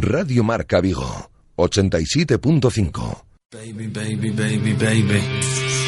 Radio 0.00 0.42
Marca 0.42 0.80
Vigo, 0.80 1.30
87.5. 1.56 3.24
Baby, 3.50 3.88
baby, 3.88 4.30
baby, 4.30 4.72
baby. 4.72 5.81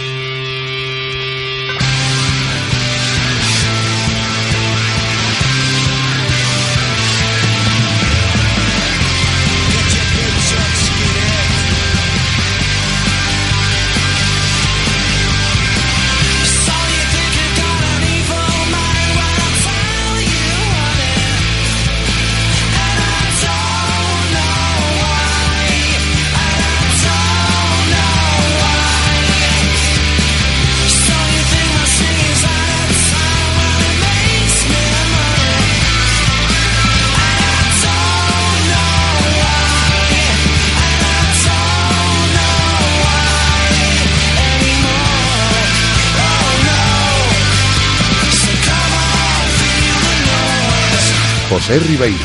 José 51.54 51.78
Ribeiro. 51.78 52.18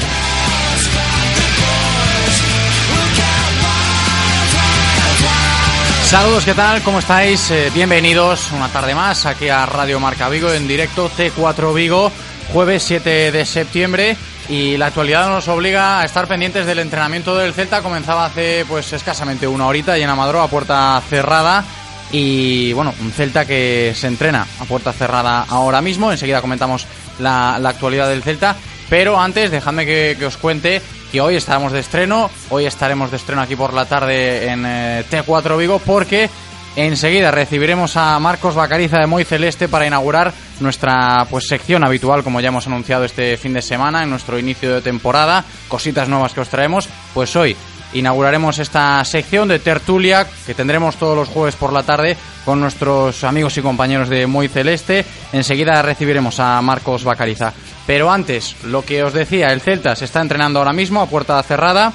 Saludos, 6.05 6.43
¿qué 6.45 6.55
tal? 6.55 6.81
¿Cómo 6.81 6.97
estáis? 6.97 7.51
Eh, 7.51 7.69
bienvenidos 7.71 8.51
una 8.53 8.69
tarde 8.69 8.95
más 8.95 9.27
aquí 9.27 9.47
a 9.47 9.67
Radio 9.67 9.99
Marca 9.99 10.29
Vigo 10.29 10.51
en 10.51 10.67
directo 10.67 11.11
T4 11.11 11.75
Vigo, 11.75 12.11
jueves 12.51 12.81
7 12.81 13.31
de 13.31 13.45
septiembre 13.45 14.17
y 14.49 14.77
la 14.77 14.87
actualidad 14.87 15.29
nos 15.29 15.47
obliga 15.47 15.99
a 15.99 16.05
estar 16.05 16.27
pendientes 16.27 16.65
del 16.65 16.79
entrenamiento 16.79 17.37
del 17.37 17.53
Celta. 17.53 17.83
Comenzaba 17.83 18.25
hace 18.25 18.65
pues 18.67 18.91
escasamente 18.93 19.47
una 19.47 19.67
horita 19.67 19.95
y 19.95 20.01
en 20.01 20.09
a 20.09 20.47
puerta 20.47 20.99
cerrada 21.07 21.63
y 22.11 22.73
bueno, 22.73 22.95
un 22.99 23.11
Celta 23.11 23.45
que 23.45 23.93
se 23.95 24.07
entrena 24.07 24.47
a 24.59 24.65
puerta 24.65 24.91
cerrada 24.91 25.45
ahora 25.47 25.83
mismo. 25.83 26.11
Enseguida 26.11 26.41
comentamos 26.41 26.87
la, 27.19 27.59
la 27.59 27.69
actualidad 27.69 28.09
del 28.09 28.23
Celta. 28.23 28.55
Pero 28.89 29.19
antes, 29.19 29.51
dejadme 29.51 29.85
que, 29.85 30.17
os 30.25 30.37
cuente 30.37 30.81
que 31.11 31.21
hoy 31.21 31.35
estaremos 31.35 31.71
de 31.71 31.79
estreno, 31.79 32.29
hoy 32.49 32.65
estaremos 32.65 33.11
de 33.11 33.17
estreno 33.17 33.41
aquí 33.41 33.55
por 33.55 33.73
la 33.73 33.85
tarde 33.85 34.49
en 34.49 34.63
eh, 34.65 35.03
T4 35.09 35.57
Vigo 35.57 35.79
porque 35.79 36.29
enseguida 36.75 37.31
recibiremos 37.31 37.97
a 37.97 38.19
Marcos 38.19 38.55
Bacariza 38.55 38.99
de 38.99 39.07
Muy 39.07 39.25
Celeste 39.25 39.67
para 39.67 39.87
inaugurar 39.87 40.33
nuestra 40.59 41.25
pues 41.29 41.47
sección 41.47 41.83
habitual 41.83 42.23
como 42.23 42.41
ya 42.41 42.49
hemos 42.49 42.67
anunciado 42.67 43.05
este 43.05 43.37
fin 43.37 43.53
de 43.53 43.61
semana 43.61 44.03
en 44.03 44.09
nuestro 44.09 44.37
inicio 44.39 44.73
de 44.73 44.81
temporada, 44.81 45.43
cositas 45.67 46.09
nuevas 46.09 46.33
que 46.33 46.41
os 46.41 46.49
traemos, 46.49 46.89
pues 47.13 47.35
hoy 47.35 47.55
inauguraremos 47.93 48.59
esta 48.59 49.03
sección 49.03 49.47
de 49.47 49.59
tertulia 49.59 50.27
que 50.45 50.53
tendremos 50.53 50.95
todos 50.97 51.15
los 51.15 51.27
jueves 51.27 51.55
por 51.55 51.73
la 51.73 51.83
tarde 51.83 52.17
con 52.45 52.59
nuestros 52.59 53.23
amigos 53.23 53.57
y 53.57 53.61
compañeros 53.61 54.09
de 54.09 54.27
Muy 54.27 54.47
Celeste. 54.47 55.05
Enseguida 55.33 55.81
recibiremos 55.81 56.39
a 56.39 56.61
Marcos 56.61 57.03
Bacariza. 57.03 57.53
Pero 57.89 58.11
antes, 58.11 58.55
lo 58.65 58.85
que 58.85 59.03
os 59.03 59.13
decía, 59.13 59.47
el 59.47 59.61
Celta 59.61 59.95
se 59.95 60.05
está 60.05 60.21
entrenando 60.21 60.59
ahora 60.59 60.73
mismo 60.73 61.01
a 61.01 61.07
puerta 61.07 61.41
cerrada. 61.41 61.91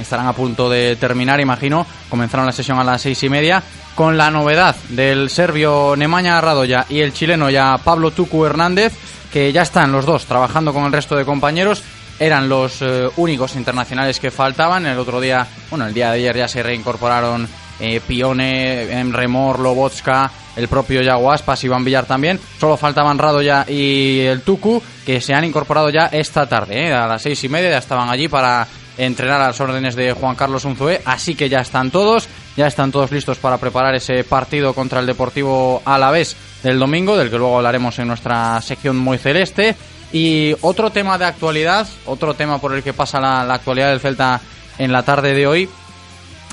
Estarán 0.00 0.26
a 0.26 0.32
punto 0.32 0.68
de 0.68 0.96
terminar, 0.96 1.38
imagino. 1.38 1.86
Comenzaron 2.10 2.46
la 2.46 2.50
sesión 2.50 2.80
a 2.80 2.84
las 2.84 3.02
seis 3.02 3.22
y 3.22 3.28
media. 3.28 3.62
Con 3.94 4.18
la 4.18 4.32
novedad 4.32 4.74
del 4.88 5.30
serbio 5.30 5.94
Nemanja 5.96 6.40
Radoya 6.40 6.86
y 6.88 6.98
el 6.98 7.12
chileno 7.12 7.48
ya 7.48 7.78
Pablo 7.78 8.10
Tucu 8.10 8.44
Hernández, 8.44 8.92
que 9.32 9.52
ya 9.52 9.62
están 9.62 9.92
los 9.92 10.04
dos 10.04 10.24
trabajando 10.24 10.72
con 10.72 10.84
el 10.84 10.90
resto 10.90 11.14
de 11.14 11.24
compañeros 11.24 11.84
eran 12.18 12.48
los 12.48 12.82
eh, 12.82 13.08
únicos 13.16 13.54
internacionales 13.54 14.18
que 14.18 14.32
faltaban. 14.32 14.84
El 14.84 14.98
otro 14.98 15.20
día, 15.20 15.46
bueno, 15.70 15.86
el 15.86 15.94
día 15.94 16.10
de 16.10 16.18
ayer 16.18 16.38
ya 16.38 16.48
se 16.48 16.62
reincorporaron 16.62 17.48
eh, 17.80 18.00
Pione, 18.06 19.04
Remor, 19.12 19.58
Lobotska, 19.58 20.30
el 20.56 20.68
propio 20.68 21.02
Yaguaspas, 21.02 21.64
Iván 21.64 21.84
Villar 21.84 22.06
también. 22.06 22.38
Solo 22.58 22.76
faltaban 22.76 23.18
Radoya 23.18 23.64
y 23.68 24.20
el 24.20 24.42
Tucu, 24.42 24.82
que 25.04 25.20
se 25.20 25.34
han 25.34 25.44
incorporado 25.44 25.90
ya 25.90 26.06
esta 26.06 26.46
tarde, 26.46 26.88
eh, 26.88 26.92
a 26.92 27.06
las 27.06 27.22
seis 27.22 27.42
y 27.44 27.48
media, 27.48 27.70
ya 27.70 27.78
estaban 27.78 28.08
allí 28.08 28.28
para 28.28 28.66
entrenar 28.96 29.40
a 29.40 29.48
las 29.48 29.60
órdenes 29.60 29.96
de 29.96 30.12
Juan 30.12 30.36
Carlos 30.36 30.64
Unzué, 30.64 31.02
así 31.04 31.34
que 31.34 31.48
ya 31.48 31.60
están 31.60 31.90
todos, 31.90 32.28
ya 32.56 32.68
están 32.68 32.92
todos 32.92 33.10
listos 33.10 33.38
para 33.38 33.58
preparar 33.58 33.94
ese 33.94 34.22
partido 34.22 34.72
contra 34.72 35.00
el 35.00 35.06
Deportivo 35.06 35.82
Alavés 35.84 36.36
del 36.62 36.78
domingo, 36.78 37.16
del 37.16 37.30
que 37.30 37.38
luego 37.38 37.56
hablaremos 37.56 37.98
en 37.98 38.08
nuestra 38.08 38.60
sección 38.60 38.96
muy 38.96 39.18
celeste. 39.18 39.74
Y 40.12 40.54
otro 40.60 40.90
tema 40.90 41.18
de 41.18 41.24
actualidad, 41.24 41.88
otro 42.06 42.34
tema 42.34 42.58
por 42.58 42.72
el 42.72 42.84
que 42.84 42.92
pasa 42.92 43.18
la 43.18 43.52
actualidad 43.52 43.90
del 43.90 43.98
Celta 43.98 44.40
en 44.78 44.92
la 44.92 45.02
tarde 45.02 45.34
de 45.34 45.46
hoy, 45.48 45.68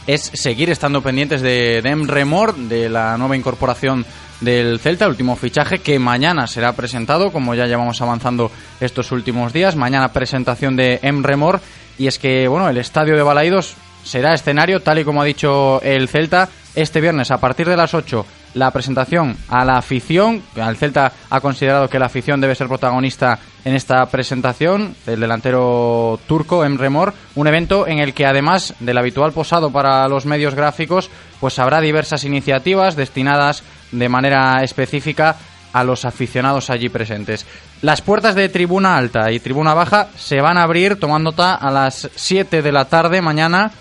es 0.07 0.31
seguir 0.33 0.69
estando 0.69 1.01
pendientes 1.01 1.41
de, 1.41 1.81
de 1.81 1.89
Emre 1.89 2.25
de 2.55 2.89
la 2.89 3.17
nueva 3.17 3.37
incorporación 3.37 4.05
del 4.41 4.79
Celta, 4.79 5.05
el 5.05 5.11
último 5.11 5.35
fichaje 5.35 5.79
que 5.79 5.99
mañana 5.99 6.47
será 6.47 6.73
presentado, 6.73 7.31
como 7.31 7.55
ya 7.55 7.67
llevamos 7.67 8.01
avanzando 8.01 8.51
estos 8.79 9.11
últimos 9.11 9.53
días. 9.53 9.75
Mañana 9.75 10.11
presentación 10.11 10.75
de 10.75 10.99
Emre 11.03 11.35
Mor. 11.35 11.61
Y 11.97 12.07
es 12.07 12.17
que, 12.17 12.47
bueno, 12.47 12.67
el 12.67 12.77
estadio 12.77 13.15
de 13.15 13.21
Balaídos 13.21 13.75
será 14.03 14.33
escenario, 14.33 14.81
tal 14.81 14.99
y 14.99 15.03
como 15.03 15.21
ha 15.21 15.25
dicho 15.25 15.81
el 15.83 16.07
Celta, 16.07 16.49
este 16.73 17.01
viernes 17.01 17.29
a 17.31 17.37
partir 17.37 17.67
de 17.67 17.77
las 17.77 17.93
8 17.93 18.25
la 18.53 18.71
presentación 18.71 19.37
a 19.47 19.63
la 19.65 19.77
afición. 19.77 20.41
El 20.55 20.77
Celta 20.77 21.11
ha 21.29 21.39
considerado 21.41 21.87
que 21.87 21.99
la 21.99 22.07
afición 22.07 22.41
debe 22.41 22.55
ser 22.55 22.67
protagonista 22.67 23.39
en 23.65 23.75
esta 23.75 24.05
presentación 24.07 24.95
del 25.05 25.19
delantero 25.19 26.19
turco 26.27 26.65
Emre 26.65 26.89
Mor, 26.89 27.13
un 27.35 27.47
evento 27.47 27.87
en 27.87 27.99
el 27.99 28.13
que 28.13 28.25
además 28.25 28.73
del 28.79 28.97
habitual 28.97 29.33
posado 29.33 29.71
para 29.71 30.07
los 30.07 30.25
medios 30.25 30.55
gráficos, 30.55 31.09
pues 31.39 31.59
habrá 31.59 31.81
diversas 31.81 32.23
iniciativas 32.23 32.95
destinadas 32.95 33.63
de 33.91 34.09
manera 34.09 34.63
específica 34.63 35.35
a 35.73 35.83
los 35.83 36.05
aficionados 36.05 36.69
allí 36.69 36.89
presentes. 36.89 37.45
Las 37.81 38.01
puertas 38.01 38.35
de 38.35 38.49
tribuna 38.49 38.97
alta 38.97 39.31
y 39.31 39.39
tribuna 39.39 39.73
baja 39.73 40.09
se 40.17 40.41
van 40.41 40.57
a 40.57 40.63
abrir 40.63 40.99
tomando 40.99 41.31
nota 41.31 41.55
a 41.55 41.71
las 41.71 42.09
7 42.15 42.61
de 42.61 42.71
la 42.71 42.85
tarde 42.85 43.21
mañana 43.21 43.71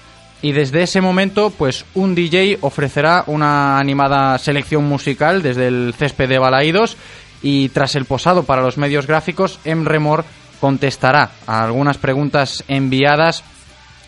y 0.42 0.52
desde 0.52 0.82
ese 0.82 1.00
momento 1.00 1.50
pues 1.50 1.84
un 1.94 2.14
DJ 2.14 2.58
ofrecerá 2.60 3.24
una 3.26 3.78
animada 3.78 4.38
selección 4.38 4.84
musical 4.84 5.42
desde 5.42 5.68
el 5.68 5.94
césped 5.96 6.28
de 6.28 6.38
Balaídos 6.38 6.96
y 7.42 7.68
tras 7.70 7.94
el 7.94 8.04
posado 8.04 8.44
para 8.44 8.62
los 8.62 8.78
medios 8.78 9.06
gráficos 9.06 9.58
Emremor 9.64 10.24
contestará 10.60 11.30
a 11.46 11.64
algunas 11.64 11.98
preguntas 11.98 12.64
enviadas 12.68 13.42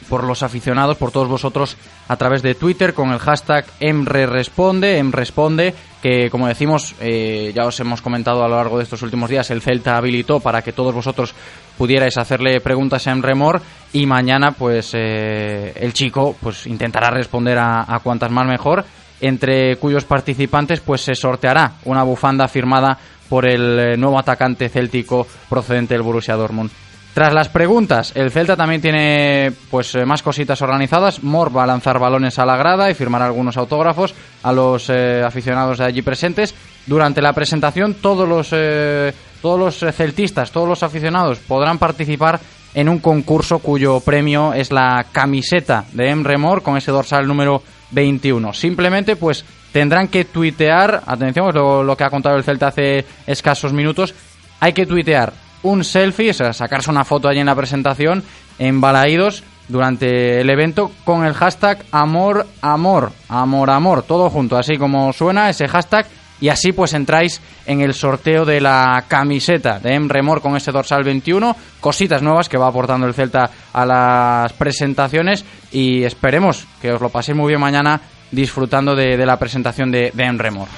por 0.08 0.24
los 0.24 0.42
aficionados, 0.42 0.96
por 0.96 1.10
todos 1.10 1.28
vosotros, 1.28 1.76
a 2.08 2.16
través 2.16 2.42
de 2.42 2.54
Twitter 2.54 2.92
con 2.92 3.10
el 3.12 3.18
hashtag 3.18 3.64
EmReResponde, 3.80 4.98
EmResponde, 4.98 5.74
que 6.02 6.28
como 6.28 6.48
decimos, 6.48 6.94
eh, 7.00 7.52
ya 7.54 7.64
os 7.64 7.78
hemos 7.80 8.02
comentado 8.02 8.44
a 8.44 8.48
lo 8.48 8.56
largo 8.56 8.78
de 8.78 8.84
estos 8.84 9.02
últimos 9.02 9.30
días, 9.30 9.50
el 9.50 9.62
Celta 9.62 9.96
habilitó 9.96 10.40
para 10.40 10.62
que 10.62 10.72
todos 10.72 10.94
vosotros 10.94 11.34
pudierais 11.78 12.18
hacerle 12.18 12.60
preguntas 12.60 13.06
a 13.06 13.12
Emremor 13.12 13.62
y 13.92 14.04
mañana 14.06 14.52
pues 14.52 14.92
eh, 14.94 15.72
el 15.76 15.92
chico 15.92 16.36
pues 16.40 16.66
intentará 16.66 17.10
responder 17.10 17.58
a, 17.58 17.84
a 17.88 18.00
cuantas 18.00 18.30
más 18.30 18.46
mejor 18.46 18.84
entre 19.20 19.76
cuyos 19.76 20.04
participantes 20.04 20.80
pues 20.80 21.02
se 21.02 21.14
sorteará 21.14 21.74
una 21.84 22.02
bufanda 22.02 22.48
firmada 22.48 22.98
por 23.32 23.46
el 23.46 23.78
eh, 23.78 23.96
nuevo 23.96 24.18
atacante 24.18 24.68
céltico 24.68 25.26
procedente 25.48 25.94
del 25.94 26.02
Borussia 26.02 26.36
Dortmund. 26.36 26.70
Tras 27.14 27.32
las 27.32 27.48
preguntas, 27.48 28.12
el 28.14 28.30
Celta 28.30 28.58
también 28.58 28.82
tiene 28.82 29.50
pues 29.70 29.94
eh, 29.94 30.04
más 30.04 30.22
cositas 30.22 30.60
organizadas. 30.60 31.22
Mor 31.22 31.56
va 31.56 31.62
a 31.62 31.66
lanzar 31.66 31.98
balones 31.98 32.38
a 32.38 32.44
la 32.44 32.58
grada 32.58 32.90
y 32.90 32.94
firmar 32.94 33.22
algunos 33.22 33.56
autógrafos 33.56 34.14
a 34.42 34.52
los 34.52 34.90
eh, 34.90 35.22
aficionados 35.24 35.78
de 35.78 35.86
allí 35.86 36.02
presentes. 36.02 36.54
Durante 36.84 37.22
la 37.22 37.32
presentación, 37.32 37.94
todos 37.94 38.28
los 38.28 38.50
eh, 38.52 39.14
todos 39.40 39.58
los 39.58 39.94
celtistas, 39.96 40.52
todos 40.52 40.68
los 40.68 40.82
aficionados 40.82 41.38
podrán 41.38 41.78
participar 41.78 42.38
en 42.74 42.90
un 42.90 42.98
concurso 42.98 43.60
cuyo 43.60 44.00
premio 44.00 44.52
es 44.52 44.70
la 44.70 45.06
camiseta 45.10 45.86
de 45.92 46.10
Emre 46.10 46.36
Mor 46.36 46.62
con 46.62 46.76
ese 46.76 46.92
dorsal 46.92 47.26
número 47.26 47.62
21. 47.92 48.52
Simplemente, 48.52 49.16
pues 49.16 49.42
tendrán 49.72 50.08
que 50.08 50.24
tuitear, 50.24 51.02
atención, 51.06 51.48
es 51.48 51.54
lo, 51.54 51.96
que 51.96 52.04
ha 52.04 52.10
contado 52.10 52.36
el 52.36 52.44
Celta 52.44 52.68
hace 52.68 53.04
escasos 53.26 53.72
minutos, 53.72 54.14
hay 54.60 54.72
que 54.72 54.86
tuitear 54.86 55.32
un 55.62 55.84
selfie, 55.84 56.30
o 56.30 56.34
sea, 56.34 56.52
sacarse 56.52 56.90
una 56.90 57.04
foto 57.04 57.28
allí 57.28 57.40
en 57.40 57.46
la 57.46 57.54
presentación, 57.54 58.22
en 58.58 58.80
Balaídos, 58.80 59.42
durante 59.68 60.40
el 60.40 60.50
evento, 60.50 60.92
con 61.04 61.24
el 61.24 61.34
hashtag 61.34 61.84
amor, 61.92 62.46
amor, 62.60 63.12
amor, 63.28 63.70
amor, 63.70 64.02
todo 64.02 64.28
junto, 64.28 64.56
así 64.56 64.76
como 64.76 65.12
suena 65.12 65.48
ese 65.48 65.68
hashtag, 65.68 66.06
y 66.42 66.48
así 66.48 66.72
pues 66.72 66.92
entráis 66.92 67.40
en 67.66 67.80
el 67.82 67.94
sorteo 67.94 68.44
de 68.44 68.60
la 68.60 69.04
camiseta 69.06 69.78
de 69.78 69.94
Emremor 69.94 70.42
con 70.42 70.56
ese 70.56 70.72
dorsal 70.72 71.04
21, 71.04 71.56
cositas 71.80 72.20
nuevas 72.20 72.48
que 72.48 72.58
va 72.58 72.66
aportando 72.66 73.06
el 73.06 73.14
Celta 73.14 73.48
a 73.72 73.86
las 73.86 74.52
presentaciones 74.54 75.44
y 75.70 76.02
esperemos 76.02 76.66
que 76.82 76.92
os 76.92 77.00
lo 77.00 77.10
paséis 77.10 77.38
muy 77.38 77.46
bien 77.46 77.60
mañana 77.60 78.00
disfrutando 78.32 78.96
de, 78.96 79.16
la 79.24 79.38
presentación 79.38 79.92
de, 79.92 80.10
de 80.12 80.24
Emremor. 80.24 80.68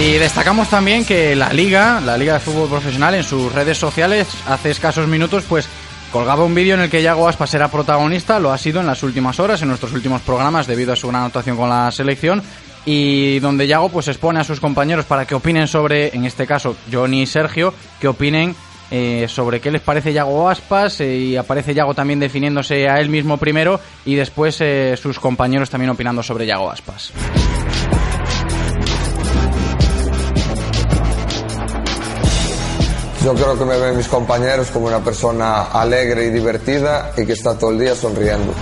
Y 0.00 0.12
destacamos 0.12 0.70
también 0.70 1.04
que 1.04 1.34
la 1.34 1.52
Liga, 1.52 2.00
la 2.00 2.16
Liga 2.16 2.34
de 2.34 2.40
Fútbol 2.40 2.68
Profesional, 2.68 3.14
en 3.14 3.24
sus 3.24 3.52
redes 3.52 3.78
sociales, 3.78 4.28
hace 4.46 4.70
escasos 4.70 5.08
minutos, 5.08 5.44
pues 5.48 5.68
colgaba 6.12 6.44
un 6.44 6.54
vídeo 6.54 6.74
en 6.74 6.82
el 6.82 6.90
que 6.90 7.02
Yago 7.02 7.28
Aspas 7.28 7.52
era 7.54 7.68
protagonista, 7.68 8.38
lo 8.38 8.52
ha 8.52 8.58
sido 8.58 8.80
en 8.80 8.86
las 8.86 9.02
últimas 9.02 9.40
horas, 9.40 9.60
en 9.60 9.68
nuestros 9.68 9.92
últimos 9.92 10.22
programas, 10.22 10.68
debido 10.68 10.92
a 10.92 10.96
su 10.96 11.08
gran 11.08 11.24
actuación 11.24 11.56
con 11.56 11.68
la 11.68 11.90
selección, 11.90 12.42
y 12.90 13.38
donde 13.40 13.66
Yago 13.66 13.90
pues 13.90 14.08
expone 14.08 14.40
a 14.40 14.44
sus 14.44 14.60
compañeros 14.60 15.04
para 15.04 15.26
que 15.26 15.34
opinen 15.34 15.68
sobre, 15.68 16.16
en 16.16 16.24
este 16.24 16.46
caso, 16.46 16.74
Johnny 16.90 17.20
y 17.20 17.26
Sergio, 17.26 17.74
que 18.00 18.08
opinen 18.08 18.56
eh, 18.90 19.26
sobre 19.28 19.60
qué 19.60 19.70
les 19.70 19.82
parece 19.82 20.14
Yago 20.14 20.48
Aspas 20.48 21.02
eh, 21.02 21.14
y 21.14 21.36
aparece 21.36 21.74
Yago 21.74 21.92
también 21.92 22.18
definiéndose 22.18 22.88
a 22.88 22.98
él 22.98 23.10
mismo 23.10 23.36
primero 23.36 23.78
y 24.06 24.14
después 24.14 24.56
eh, 24.62 24.96
sus 24.96 25.20
compañeros 25.20 25.68
también 25.68 25.90
opinando 25.90 26.22
sobre 26.22 26.46
Yago 26.46 26.70
Aspas. 26.70 27.12
Yo 33.22 33.34
creo 33.34 33.58
que 33.58 33.64
me 33.66 33.78
ven 33.78 33.98
mis 33.98 34.08
compañeros 34.08 34.70
como 34.70 34.86
una 34.86 35.00
persona 35.00 35.64
alegre 35.64 36.24
y 36.24 36.30
divertida 36.30 37.12
y 37.18 37.26
que 37.26 37.34
está 37.34 37.58
todo 37.58 37.72
el 37.72 37.80
día 37.80 37.94
sonriendo. 37.94 38.54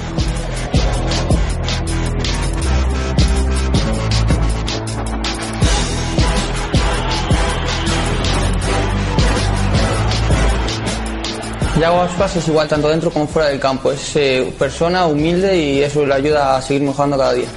Yago 11.81 12.00
Aspas 12.00 12.34
es 12.37 12.49
igual 12.49 12.67
tanto 12.67 12.88
dentro 12.88 13.11
como 13.11 13.26
fuera 13.26 13.49
del 13.49 13.61
campo. 13.61 13.93
Es 13.93 14.17
eh, 14.17 14.50
persona 14.58 15.06
humilde 15.06 15.56
y 15.56 15.82
eso 15.82 16.06
le 16.06 16.14
ayuda 16.14 16.56
a 16.56 16.62
seguir 16.62 16.82
mejorando 16.82 17.19
cada 17.19 17.34
día. 17.34 17.49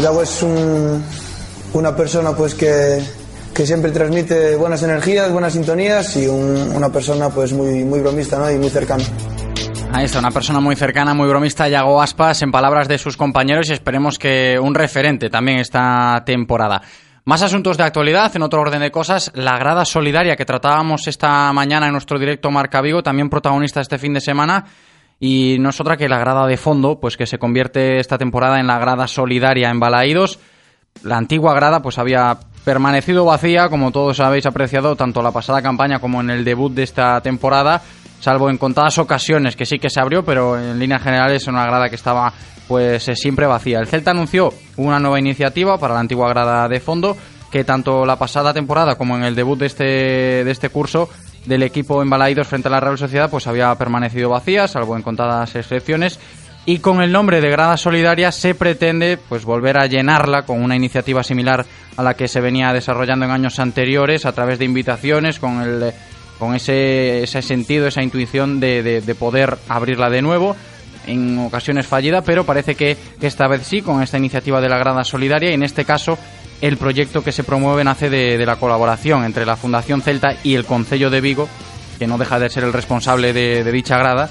Yago 0.00 0.22
es 0.22 0.42
una 1.72 1.94
persona 1.94 2.32
pues 2.32 2.54
que, 2.54 3.02
siempre 3.64 3.92
transmite 3.92 4.56
buenas 4.56 4.82
energías, 4.82 5.30
buenas 5.30 5.52
sintonías 5.52 6.16
y 6.16 6.26
una 6.26 6.88
persona 6.88 7.28
pues 7.28 7.52
muy, 7.52 7.84
muy 7.84 8.00
bromista 8.00 8.38
¿no? 8.38 8.50
y 8.50 8.58
muy 8.58 8.70
cercana. 8.70 9.04
Ahí 9.96 10.06
está, 10.06 10.18
una 10.18 10.32
persona 10.32 10.58
muy 10.58 10.74
cercana, 10.74 11.14
muy 11.14 11.28
bromista, 11.28 11.68
Yago 11.68 12.02
Aspas, 12.02 12.42
en 12.42 12.50
palabras 12.50 12.88
de 12.88 12.98
sus 12.98 13.16
compañeros 13.16 13.70
y 13.70 13.74
esperemos 13.74 14.18
que 14.18 14.58
un 14.60 14.74
referente 14.74 15.30
también 15.30 15.60
esta 15.60 16.24
temporada. 16.26 16.82
Más 17.24 17.42
asuntos 17.42 17.76
de 17.76 17.84
actualidad, 17.84 18.34
en 18.34 18.42
otro 18.42 18.60
orden 18.60 18.80
de 18.80 18.90
cosas, 18.90 19.30
la 19.36 19.56
grada 19.56 19.84
solidaria 19.84 20.34
que 20.34 20.44
tratábamos 20.44 21.06
esta 21.06 21.52
mañana 21.52 21.86
en 21.86 21.92
nuestro 21.92 22.18
directo 22.18 22.50
Marca 22.50 22.80
Vigo, 22.80 23.04
también 23.04 23.30
protagonista 23.30 23.80
este 23.80 23.98
fin 23.98 24.14
de 24.14 24.20
semana, 24.20 24.64
y 25.20 25.58
no 25.60 25.68
es 25.68 25.80
otra 25.80 25.96
que 25.96 26.08
la 26.08 26.18
grada 26.18 26.44
de 26.48 26.56
fondo, 26.56 26.98
pues 26.98 27.16
que 27.16 27.26
se 27.26 27.38
convierte 27.38 28.00
esta 28.00 28.18
temporada 28.18 28.58
en 28.58 28.66
la 28.66 28.80
grada 28.80 29.06
solidaria 29.06 29.70
en 29.70 29.78
Balaídos. 29.78 30.40
La 31.04 31.18
antigua 31.18 31.54
grada 31.54 31.82
pues 31.82 31.98
había 31.98 32.36
permanecido 32.64 33.26
vacía, 33.26 33.68
como 33.68 33.92
todos 33.92 34.18
habéis 34.18 34.46
apreciado, 34.46 34.96
tanto 34.96 35.22
la 35.22 35.30
pasada 35.30 35.62
campaña 35.62 36.00
como 36.00 36.20
en 36.20 36.30
el 36.30 36.44
debut 36.44 36.72
de 36.72 36.82
esta 36.82 37.20
temporada, 37.20 37.80
salvo 38.24 38.48
en 38.48 38.56
contadas 38.56 38.96
ocasiones 38.96 39.54
que 39.54 39.66
sí 39.66 39.78
que 39.78 39.90
se 39.90 40.00
abrió, 40.00 40.24
pero 40.24 40.58
en 40.58 40.78
líneas 40.78 41.02
generales 41.02 41.42
es 41.42 41.48
una 41.48 41.66
grada 41.66 41.90
que 41.90 41.96
estaba 41.96 42.32
pues 42.66 43.06
eh, 43.06 43.16
siempre 43.16 43.46
vacía. 43.46 43.80
El 43.80 43.86
Celta 43.86 44.12
anunció 44.12 44.50
una 44.78 44.98
nueva 44.98 45.18
iniciativa 45.18 45.76
para 45.76 45.92
la 45.92 46.00
antigua 46.00 46.30
grada 46.30 46.66
de 46.66 46.80
fondo, 46.80 47.18
que 47.52 47.64
tanto 47.64 48.06
la 48.06 48.16
pasada 48.16 48.54
temporada 48.54 48.94
como 48.94 49.14
en 49.14 49.24
el 49.24 49.34
debut 49.34 49.58
de 49.58 49.66
este, 49.66 49.84
de 49.84 50.50
este 50.50 50.70
curso 50.70 51.10
del 51.44 51.64
equipo 51.64 52.02
en 52.02 52.44
frente 52.46 52.68
a 52.68 52.70
la 52.70 52.80
Real 52.80 52.96
Sociedad 52.96 53.28
pues 53.28 53.46
había 53.46 53.74
permanecido 53.74 54.30
vacía, 54.30 54.68
salvo 54.68 54.96
en 54.96 55.02
contadas 55.02 55.54
excepciones. 55.54 56.18
Y 56.64 56.78
con 56.78 57.02
el 57.02 57.12
nombre 57.12 57.42
de 57.42 57.50
Grada 57.50 57.76
Solidaria 57.76 58.32
se 58.32 58.54
pretende 58.54 59.18
pues 59.28 59.44
volver 59.44 59.76
a 59.76 59.84
llenarla 59.84 60.46
con 60.46 60.62
una 60.62 60.76
iniciativa 60.76 61.22
similar 61.22 61.66
a 61.98 62.02
la 62.02 62.14
que 62.14 62.26
se 62.26 62.40
venía 62.40 62.72
desarrollando 62.72 63.26
en 63.26 63.32
años 63.32 63.58
anteriores 63.58 64.24
a 64.24 64.32
través 64.32 64.58
de 64.58 64.64
invitaciones 64.64 65.38
con 65.38 65.60
el 65.60 65.92
con 66.38 66.54
ese, 66.54 67.22
ese 67.22 67.42
sentido, 67.42 67.86
esa 67.86 68.02
intuición 68.02 68.60
de, 68.60 68.82
de, 69.00 69.14
poder 69.14 69.58
abrirla 69.68 70.10
de 70.10 70.22
nuevo 70.22 70.56
en 71.06 71.38
ocasiones 71.38 71.86
fallida, 71.86 72.22
pero 72.22 72.44
parece 72.44 72.74
que, 72.74 72.96
esta 73.20 73.46
vez 73.46 73.66
sí, 73.66 73.82
con 73.82 74.02
esta 74.02 74.18
iniciativa 74.18 74.60
de 74.60 74.68
la 74.68 74.78
Grada 74.78 75.04
Solidaria, 75.04 75.50
y 75.50 75.54
en 75.54 75.62
este 75.62 75.84
caso 75.84 76.18
el 76.60 76.76
proyecto 76.76 77.22
que 77.22 77.32
se 77.32 77.44
promueve 77.44 77.84
nace 77.84 78.08
de, 78.08 78.44
la 78.46 78.56
colaboración 78.56 79.24
entre 79.24 79.44
la 79.44 79.56
Fundación 79.56 80.00
Celta 80.00 80.36
y 80.42 80.54
el 80.54 80.64
Concello 80.64 81.10
de 81.10 81.20
Vigo, 81.20 81.48
que 81.98 82.06
no 82.06 82.18
deja 82.18 82.38
de 82.38 82.48
ser 82.48 82.64
el 82.64 82.72
responsable 82.72 83.32
de, 83.32 83.70
dicha 83.70 83.98
grada, 83.98 84.30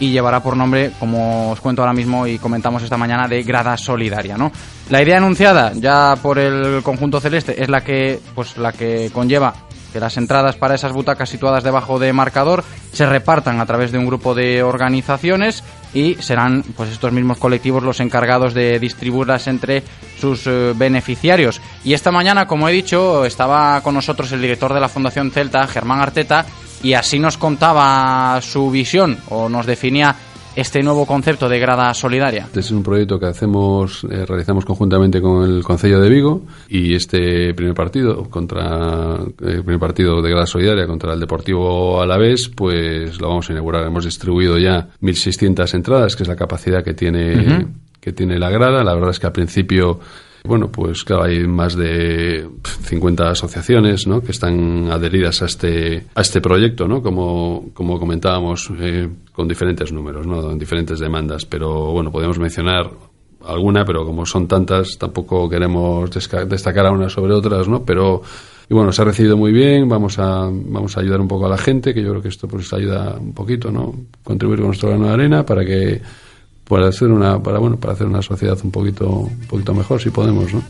y 0.00 0.10
llevará 0.10 0.40
por 0.40 0.56
nombre, 0.56 0.90
como 0.98 1.50
os 1.50 1.60
cuento 1.60 1.82
ahora 1.82 1.92
mismo 1.92 2.26
y 2.26 2.38
comentamos 2.38 2.82
esta 2.82 2.96
mañana, 2.96 3.28
de 3.28 3.42
Grada 3.42 3.76
Solidaria. 3.76 4.36
¿no? 4.36 4.50
La 4.90 5.02
idea 5.02 5.18
anunciada 5.18 5.72
ya 5.74 6.16
por 6.20 6.38
el 6.38 6.82
conjunto 6.82 7.20
celeste 7.20 7.62
es 7.62 7.68
la 7.68 7.82
que, 7.82 8.18
pues, 8.34 8.56
la 8.56 8.72
que 8.72 9.10
conlleva 9.12 9.54
que 9.94 10.00
las 10.00 10.16
entradas 10.16 10.56
para 10.56 10.74
esas 10.74 10.92
butacas 10.92 11.28
situadas 11.28 11.62
debajo 11.62 12.00
de 12.00 12.12
marcador 12.12 12.64
se 12.92 13.06
repartan 13.06 13.60
a 13.60 13.66
través 13.66 13.92
de 13.92 13.98
un 13.98 14.06
grupo 14.06 14.34
de 14.34 14.60
organizaciones 14.64 15.62
y 15.94 16.16
serán 16.16 16.64
pues 16.76 16.90
estos 16.90 17.12
mismos 17.12 17.38
colectivos 17.38 17.84
los 17.84 18.00
encargados 18.00 18.54
de 18.54 18.80
distribuirlas 18.80 19.46
entre 19.46 19.84
sus 20.18 20.48
eh, 20.48 20.72
beneficiarios. 20.74 21.60
Y 21.84 21.94
esta 21.94 22.10
mañana, 22.10 22.48
como 22.48 22.68
he 22.68 22.72
dicho, 22.72 23.24
estaba 23.24 23.80
con 23.82 23.94
nosotros 23.94 24.32
el 24.32 24.42
director 24.42 24.74
de 24.74 24.80
la 24.80 24.88
Fundación 24.88 25.30
Celta, 25.30 25.64
Germán 25.68 26.00
Arteta, 26.00 26.44
y 26.82 26.94
así 26.94 27.20
nos 27.20 27.38
contaba 27.38 28.40
su 28.42 28.72
visión 28.72 29.18
o 29.28 29.48
nos 29.48 29.64
definía 29.64 30.16
este 30.56 30.82
nuevo 30.82 31.06
concepto 31.06 31.48
de 31.48 31.58
grada 31.58 31.92
solidaria? 31.94 32.44
Este 32.44 32.60
es 32.60 32.70
un 32.70 32.82
proyecto 32.82 33.18
que 33.18 33.26
hacemos, 33.26 34.04
eh, 34.04 34.24
realizamos 34.26 34.64
conjuntamente 34.64 35.20
con 35.20 35.44
el 35.44 35.62
Concello 35.62 36.00
de 36.00 36.08
Vigo 36.08 36.42
y 36.68 36.94
este 36.94 37.54
primer 37.54 37.74
partido 37.74 38.24
contra 38.30 39.16
el 39.40 39.62
primer 39.62 39.78
partido 39.78 40.22
de 40.22 40.30
grada 40.30 40.46
solidaria 40.46 40.86
contra 40.86 41.14
el 41.14 41.20
Deportivo 41.20 42.00
Alavés, 42.00 42.48
pues 42.48 43.20
lo 43.20 43.28
vamos 43.28 43.48
a 43.48 43.52
inaugurar. 43.52 43.86
Hemos 43.86 44.04
distribuido 44.04 44.58
ya 44.58 44.88
1.600 45.02 45.74
entradas, 45.74 46.16
que 46.16 46.22
es 46.22 46.28
la 46.28 46.36
capacidad 46.36 46.82
que 46.82 46.94
tiene 46.94 47.66
que 48.00 48.12
tiene 48.12 48.38
la 48.38 48.50
grada. 48.50 48.84
La 48.84 48.94
verdad 48.94 49.10
es 49.10 49.18
que 49.18 49.26
al 49.26 49.32
principio 49.32 49.98
bueno, 50.46 50.70
pues 50.70 51.04
claro, 51.04 51.24
hay 51.24 51.46
más 51.46 51.74
de 51.74 52.46
50 52.82 53.30
asociaciones 53.30 54.06
¿no? 54.06 54.20
que 54.20 54.32
están 54.32 54.90
adheridas 54.90 55.40
a 55.40 55.46
este, 55.46 56.04
a 56.14 56.20
este 56.20 56.42
proyecto, 56.42 56.86
¿no? 56.86 57.02
como, 57.02 57.70
como 57.72 57.98
comentábamos, 57.98 58.70
eh, 58.78 59.08
con 59.32 59.48
diferentes 59.48 59.90
números, 59.90 60.26
¿no? 60.26 60.50
en 60.50 60.58
diferentes 60.58 61.00
demandas. 61.00 61.46
Pero 61.46 61.92
bueno, 61.92 62.12
podemos 62.12 62.38
mencionar 62.38 62.90
alguna, 63.46 63.86
pero 63.86 64.04
como 64.04 64.26
son 64.26 64.46
tantas, 64.46 64.98
tampoco 64.98 65.48
queremos 65.48 66.10
destacar 66.46 66.86
a 66.86 66.92
unas 66.92 67.12
sobre 67.12 67.32
otras, 67.32 67.66
¿no? 67.66 67.84
Pero 67.84 68.22
y 68.68 68.74
bueno, 68.74 68.92
se 68.92 69.02
ha 69.02 69.04
recibido 69.04 69.36
muy 69.36 69.52
bien, 69.52 69.88
vamos 69.88 70.18
a, 70.18 70.48
vamos 70.50 70.96
a 70.96 71.00
ayudar 71.00 71.20
un 71.20 71.28
poco 71.28 71.46
a 71.46 71.50
la 71.50 71.58
gente, 71.58 71.92
que 71.92 72.02
yo 72.02 72.10
creo 72.10 72.22
que 72.22 72.28
esto 72.28 72.48
pues 72.48 72.72
ayuda 72.72 73.18
un 73.18 73.34
poquito, 73.34 73.70
¿no? 73.70 73.94
Contribuir 74.22 74.60
con 74.60 74.68
nuestro 74.68 74.88
grano 74.88 75.08
de 75.08 75.12
arena 75.12 75.44
para 75.44 75.64
que 75.64 76.00
para 76.68 76.88
hacer 76.88 77.08
una 77.08 77.42
para 77.42 77.58
bueno 77.58 77.76
para 77.76 77.92
hacer 77.94 78.06
una 78.06 78.22
sociedad 78.22 78.58
un 78.64 78.70
poquito 78.70 79.08
un 79.08 79.46
poquito 79.48 79.74
mejor 79.74 80.00
si 80.00 80.10
podemos 80.10 80.52
no 80.52 80.62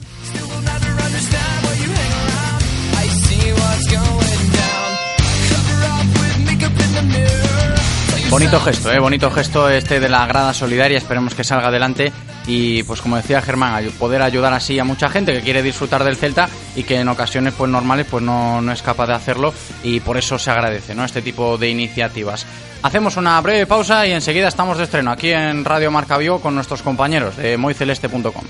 Bonito 8.34 8.58
gesto, 8.58 8.92
¿eh? 8.92 8.98
bonito 8.98 9.30
gesto 9.30 9.68
este 9.68 10.00
de 10.00 10.08
la 10.08 10.26
grada 10.26 10.52
solidaria, 10.52 10.98
esperemos 10.98 11.36
que 11.36 11.44
salga 11.44 11.68
adelante 11.68 12.12
y 12.48 12.82
pues 12.82 13.00
como 13.00 13.16
decía 13.16 13.40
Germán, 13.40 13.88
poder 13.96 14.22
ayudar 14.22 14.52
así 14.52 14.76
a 14.76 14.84
mucha 14.84 15.08
gente 15.08 15.32
que 15.32 15.40
quiere 15.40 15.62
disfrutar 15.62 16.02
del 16.02 16.16
Celta 16.16 16.48
y 16.74 16.82
que 16.82 16.98
en 16.98 17.08
ocasiones 17.08 17.54
pues 17.56 17.70
normales 17.70 18.08
pues 18.10 18.24
no, 18.24 18.60
no 18.60 18.72
es 18.72 18.82
capaz 18.82 19.06
de 19.06 19.12
hacerlo 19.12 19.54
y 19.84 20.00
por 20.00 20.16
eso 20.16 20.36
se 20.36 20.50
agradece 20.50 20.96
¿no? 20.96 21.04
este 21.04 21.22
tipo 21.22 21.56
de 21.58 21.70
iniciativas. 21.70 22.44
Hacemos 22.84 23.16
una 23.16 23.40
breve 23.40 23.64
pausa 23.64 24.06
y 24.06 24.12
enseguida 24.12 24.46
estamos 24.46 24.76
de 24.76 24.84
estreno 24.84 25.10
aquí 25.10 25.30
en 25.30 25.64
Radio 25.64 25.90
Marca 25.90 26.18
Vivo 26.18 26.38
con 26.38 26.54
nuestros 26.54 26.82
compañeros 26.82 27.34
de 27.34 27.56
moiceleste.com. 27.56 28.44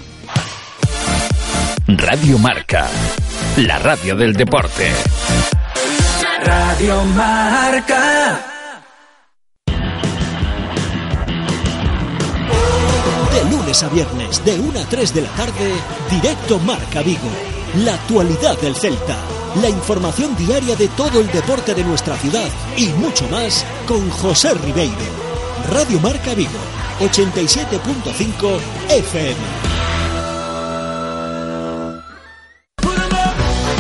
Radio 1.87 2.37
Marca, 2.39 2.89
la 3.59 3.79
radio 3.79 4.17
del 4.17 4.33
deporte. 4.35 4.91
Radio 6.43 7.05
Marca. 7.05 8.41
De 13.33 13.51
lunes 13.53 13.83
a 13.85 13.89
viernes, 13.89 14.45
de 14.45 14.59
1 14.59 14.81
a 14.81 14.85
3 14.85 15.15
de 15.15 15.21
la 15.21 15.29
tarde, 15.29 15.73
directo 16.11 16.59
Marca 16.59 17.03
Vigo. 17.03 17.31
La 17.85 17.95
actualidad 17.95 18.59
del 18.61 18.75
Celta 18.75 19.17
la 19.61 19.69
información 19.69 20.35
diaria 20.37 20.77
de 20.77 20.89
todo 20.89 21.21
el 21.21 21.27
deporte 21.29 21.75
de 21.75 21.85
nuestra 21.85 22.17
ciudad 22.17 22.49
y 22.77 22.89
mucho 22.89 23.29
más 23.29 23.65
con 23.87 24.11
José 24.11 24.53
Ribeiro. 24.55 24.97
Radio 25.71 26.01
Marca 26.01 26.35
Vigo, 26.35 26.59
87.5 27.01 28.59
FM. 28.91 29.37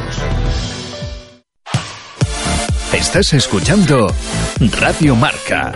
Estás 3.00 3.32
escuchando 3.34 4.14
Radio 4.78 5.16
Marca, 5.16 5.72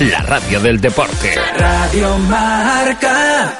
la 0.00 0.20
radio 0.22 0.60
del 0.60 0.80
deporte. 0.80 1.34
Radio 1.56 2.18
Marca. 2.18 3.58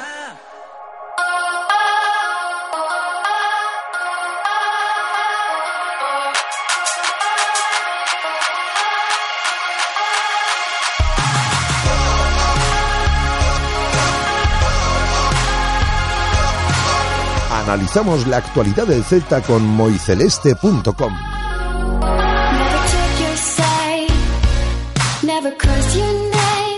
Analizamos 17.49 18.27
la 18.27 18.37
actualidad 18.37 18.85
del 18.85 19.03
Celta 19.05 19.41
con 19.41 19.65
moiceleste.com. 19.65 21.34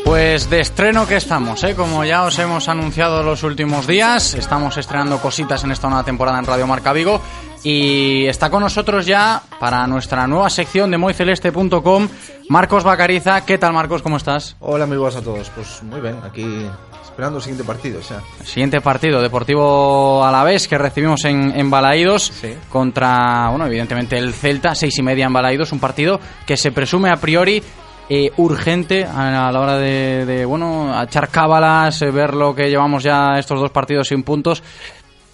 Pues 0.04 0.50
de 0.50 0.60
estreno 0.60 1.08
que 1.08 1.16
estamos, 1.16 1.64
¿eh? 1.64 1.76
como 1.76 2.04
ya 2.04 2.24
os 2.24 2.38
hemos 2.40 2.68
anunciado 2.68 3.24
los 3.24 3.44
últimos 3.44 3.88
días, 3.88 4.34
estamos 4.34 4.78
estrenando 4.78 5.20
cositas 5.20 5.64
en 5.64 5.72
esta 5.72 5.88
nueva 5.88 6.04
temporada 6.04 6.40
en 6.40 6.46
Radio 6.46 6.68
Marca 6.68 6.92
Vigo 6.92 7.22
y 7.64 8.26
está 8.26 8.50
con 8.50 8.62
nosotros 8.64 9.06
ya 9.06 9.42
para 9.60 9.86
nuestra 9.88 10.28
nueva 10.28 10.50
sección 10.50 10.92
de 10.92 10.98
moiceleste.com 10.98 12.08
Marcos 12.50 12.84
Bacariza. 12.84 13.46
¿Qué 13.46 13.58
tal 13.58 13.74
Marcos? 13.74 14.02
¿Cómo 14.02 14.18
estás? 14.18 14.56
Hola, 14.60 14.86
muy 14.86 14.98
buenas 14.98 15.18
a 15.18 15.22
todos. 15.22 15.50
Pues 15.50 15.84
muy 15.84 16.02
bien, 16.02 16.18
aquí 16.24 16.66
esperando 17.04 17.38
el 17.38 17.44
siguiente 17.44 17.64
partido. 17.64 18.00
O 18.00 18.04
sea. 18.04 18.22
Siguiente 18.44 18.80
partido, 18.82 19.22
Deportivo 19.22 20.24
Alavés, 20.24 20.68
que 20.68 20.78
recibimos 20.78 21.26
en, 21.26 21.58
en 21.58 21.70
Balaídos 21.70 22.32
contra, 22.70 23.50
bueno, 23.50 23.66
evidentemente 23.66 24.18
el 24.18 24.34
Celta, 24.34 24.76
seis 24.76 24.98
y 24.98 25.04
media 25.04 25.26
en 25.26 25.34
Balaídos, 25.34 25.72
un 25.72 25.80
partido 25.80 26.20
que 26.46 26.58
se 26.58 26.72
presume 26.72 27.10
a 27.10 27.18
priori 27.18 27.64
eh, 28.10 28.32
urgente 28.38 29.06
a, 29.06 29.52
la 29.52 29.60
hora 29.60 29.78
de, 29.78 30.26
de, 30.26 30.46
bueno, 30.46 30.92
echar 31.04 31.30
cábalas, 31.30 32.02
eh, 32.02 32.12
ver 32.12 32.34
lo 32.34 32.56
que 32.56 32.70
llevamos 32.70 33.04
ya 33.04 33.38
estos 33.38 33.60
dos 33.60 33.72
partidos 33.72 34.08
sin 34.08 34.24
puntos. 34.24 34.64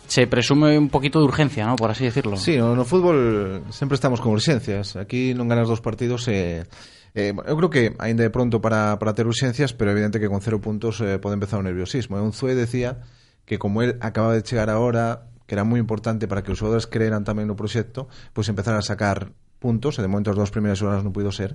Se 0.07 0.27
presume 0.27 0.77
un 0.77 0.89
poquito 0.89 1.19
de 1.19 1.25
urgencia, 1.25 1.65
¿no? 1.65 1.75
Por 1.75 1.89
así 1.89 2.03
decirlo. 2.03 2.37
Sí, 2.37 2.57
no, 2.57 2.75
no 2.75 2.85
fútbol 2.85 3.63
sempre 3.69 3.95
estamos 3.95 4.21
con 4.21 4.33
urxencias. 4.33 4.95
Aquí 4.95 5.33
non 5.33 5.47
ganas 5.47 5.65
dos 5.65 5.81
partidos. 5.81 6.27
Eh, 6.27 6.65
eu 7.13 7.55
creo 7.57 7.69
que 7.69 7.93
aínda 8.01 8.25
é 8.25 8.33
pronto 8.33 8.57
para, 8.57 8.97
para 8.97 9.13
ter 9.13 9.29
urxencias, 9.29 9.73
pero 9.73 9.93
evidente 9.93 10.17
que 10.17 10.29
con 10.29 10.41
cero 10.41 10.57
puntos 10.57 10.97
eh, 10.97 11.21
empezar 11.21 11.61
o 11.61 11.65
nerviosismo. 11.65 12.17
E 12.17 12.21
un 12.25 12.33
Zue 12.33 12.57
decía 12.57 13.05
que 13.45 13.61
como 13.61 13.81
él 13.85 14.01
acaba 14.01 14.33
de 14.33 14.41
chegar 14.41 14.73
ahora, 14.73 15.29
que 15.45 15.53
era 15.53 15.61
moi 15.61 15.77
importante 15.77 16.25
para 16.25 16.41
que 16.41 16.51
os 16.51 16.59
xogadores 16.59 16.89
creeran 16.89 17.21
tamén 17.21 17.45
no 17.45 17.53
proxecto, 17.53 18.09
pois 18.33 18.49
pues 18.49 18.51
empezar 18.51 18.73
a 18.73 18.81
sacar 18.81 19.29
puntos, 19.61 20.01
de 20.01 20.09
momento 20.09 20.33
as 20.33 20.37
dúas 20.37 20.51
primeiras 20.51 20.81
horas 20.81 21.05
non 21.05 21.13
puido 21.13 21.29
ser, 21.29 21.53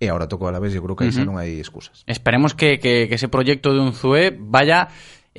e 0.00 0.06
agora 0.08 0.30
tocou 0.30 0.46
a 0.46 0.54
la 0.54 0.62
vez, 0.62 0.74
eu 0.74 0.82
creo 0.82 0.94
que 0.94 1.04
aí 1.04 1.10
uh 1.10 1.12
-huh. 1.12 1.26
xa 1.26 1.28
non 1.28 1.36
hai 1.36 1.58
excusas. 1.58 2.06
Esperemos 2.06 2.54
que, 2.54 2.78
que, 2.78 3.10
que 3.10 3.14
ese 3.18 3.26
proyecto 3.26 3.74
de 3.74 3.82
un 3.82 3.92
Zue 3.92 4.30
vaya 4.38 4.88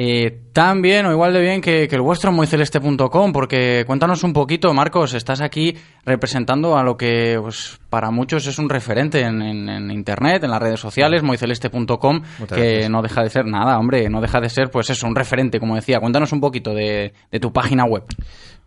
eh, 0.02 0.40
tan 0.54 0.82
bien 0.82 1.06
o 1.08 1.12
igual 1.12 1.34
de 1.34 1.42
bien 1.42 1.60
que, 1.60 1.90
que 1.90 1.96
el 1.98 2.02
vuestro 2.02 2.32
moiceleste.com, 2.32 3.34
porque 3.34 3.84
cuéntanos 3.86 4.24
un 4.24 4.32
poquito, 4.32 4.74
Marcos, 4.74 5.14
estás 5.14 5.42
aquí 5.42 5.76
representando 6.06 6.78
a 6.78 6.84
lo 6.84 6.96
que 6.96 7.38
pues, 7.42 7.82
para 7.90 8.10
muchos 8.10 8.48
es 8.48 8.58
un 8.60 8.70
referente 8.70 9.20
en, 9.20 9.42
en, 9.42 9.68
en 9.68 9.92
Internet, 9.92 10.46
en 10.46 10.52
las 10.52 10.62
redes 10.62 10.80
sociales, 10.80 11.22
moiceleste.com, 11.22 12.22
que 12.22 12.56
gracias. 12.56 12.90
no 12.90 13.02
deja 13.02 13.24
de 13.24 13.30
ser 13.30 13.46
nada, 13.46 13.78
hombre, 13.78 14.10
no 14.10 14.22
deja 14.22 14.40
de 14.40 14.48
ser, 14.50 14.72
pues 14.72 14.90
eso, 14.90 15.06
un 15.06 15.18
referente, 15.18 15.60
como 15.60 15.76
decía. 15.76 16.00
Cuéntanos 16.00 16.32
un 16.32 16.40
poquito 16.40 16.74
de, 16.74 17.12
de 17.30 17.40
tu 17.42 17.52
página 17.52 17.84
web. 17.84 18.06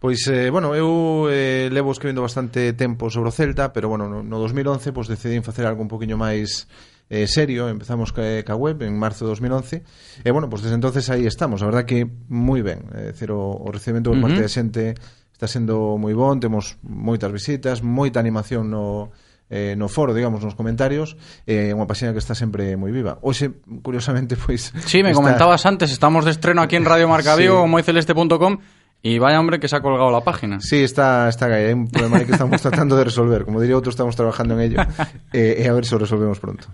Pois, 0.01 0.27
eh, 0.27 0.51
bueno, 0.51 0.75
eu 0.75 1.31
eh, 1.31 1.71
levo 1.73 1.93
escribindo 1.93 2.21
bastante 2.21 2.75
tempo 2.75 3.09
sobre 3.09 3.29
o 3.29 3.33
Celta, 3.33 3.73
pero, 3.73 3.89
bueno, 3.89 4.05
no, 4.05 4.21
no 4.21 4.37
2011, 4.37 4.93
pois 4.93 5.09
decidín 5.09 5.47
facer 5.47 5.65
algo 5.65 5.81
un 5.81 5.89
poquinho 5.89 6.19
máis 6.19 6.69
eh, 7.13 7.29
serio, 7.29 7.69
empezamos 7.69 8.11
ca, 8.17 8.25
eh, 8.25 8.43
ca 8.43 8.57
web 8.57 8.81
en 8.81 8.97
marzo 8.97 9.29
de 9.29 9.37
2011 9.37 9.85
e 10.25 10.31
bueno, 10.33 10.49
pues 10.49 10.65
desde 10.65 10.81
entonces 10.81 11.13
aí 11.13 11.29
estamos, 11.29 11.61
a 11.61 11.69
verdad 11.69 11.85
que 11.85 12.09
moi 12.33 12.65
ben, 12.65 12.89
eh, 12.97 13.13
é 13.13 13.13
dicir, 13.13 13.29
o, 13.29 13.53
o 13.53 13.69
recibimento 13.69 14.09
por 14.09 14.17
uh 14.17 14.25
-huh. 14.25 14.33
parte 14.33 14.41
da 14.41 14.49
xente 14.49 14.97
está 15.37 15.45
sendo 15.45 16.01
moi 16.01 16.17
bon, 16.17 16.41
temos 16.41 16.81
moitas 16.81 17.29
visitas, 17.29 17.85
moita 17.85 18.17
animación 18.17 18.73
no 18.73 19.13
eh, 19.53 19.77
no 19.77 19.93
foro, 19.93 20.17
digamos, 20.17 20.41
nos 20.41 20.57
comentarios, 20.57 21.21
é 21.45 21.69
eh, 21.69 21.77
unha 21.77 21.85
páxina 21.85 22.17
que 22.17 22.23
está 22.25 22.33
sempre 22.33 22.73
moi 22.81 22.89
viva. 22.89 23.21
Hoxe, 23.21 23.53
curiosamente, 23.85 24.33
pois... 24.41 24.73
Sí, 24.89 25.05
me 25.05 25.13
está... 25.13 25.21
comentabas 25.21 25.69
antes, 25.69 25.93
estamos 25.93 26.25
de 26.25 26.33
estreno 26.33 26.65
aquí 26.65 26.81
en 26.81 26.89
Radio 26.89 27.05
Marca 27.05 27.37
Vigo, 27.41 27.61
sí. 27.61 27.69
moiceleste.com, 27.69 28.65
Y 29.03 29.19
vaya 29.19 29.41
hombre 29.41 29.59
que 29.59 29.67
se 29.67 29.75
ha 29.75 29.81
colgado 29.83 30.11
la 30.13 30.21
página. 30.23 30.61
Sí, 30.61 30.83
está, 30.83 31.29
está 31.29 31.47
ahí. 31.47 31.65
Hay 31.65 31.73
un 31.73 31.89
problema 31.89 32.25
que 32.25 32.31
estamos 32.31 32.63
tratando 32.63 32.97
de 32.97 33.05
resolver. 33.05 33.45
Como 33.45 33.61
diría 33.61 33.77
otro, 33.77 33.91
estamos 33.91 34.15
trabajando 34.15 34.55
en 34.55 34.61
ello. 34.61 34.79
Eh, 35.33 35.65
eh, 35.65 35.69
a 35.69 35.73
ver 35.73 35.87
si 35.87 35.93
lo 35.93 35.99
resolvemos 35.99 36.39
pronto. 36.39 36.67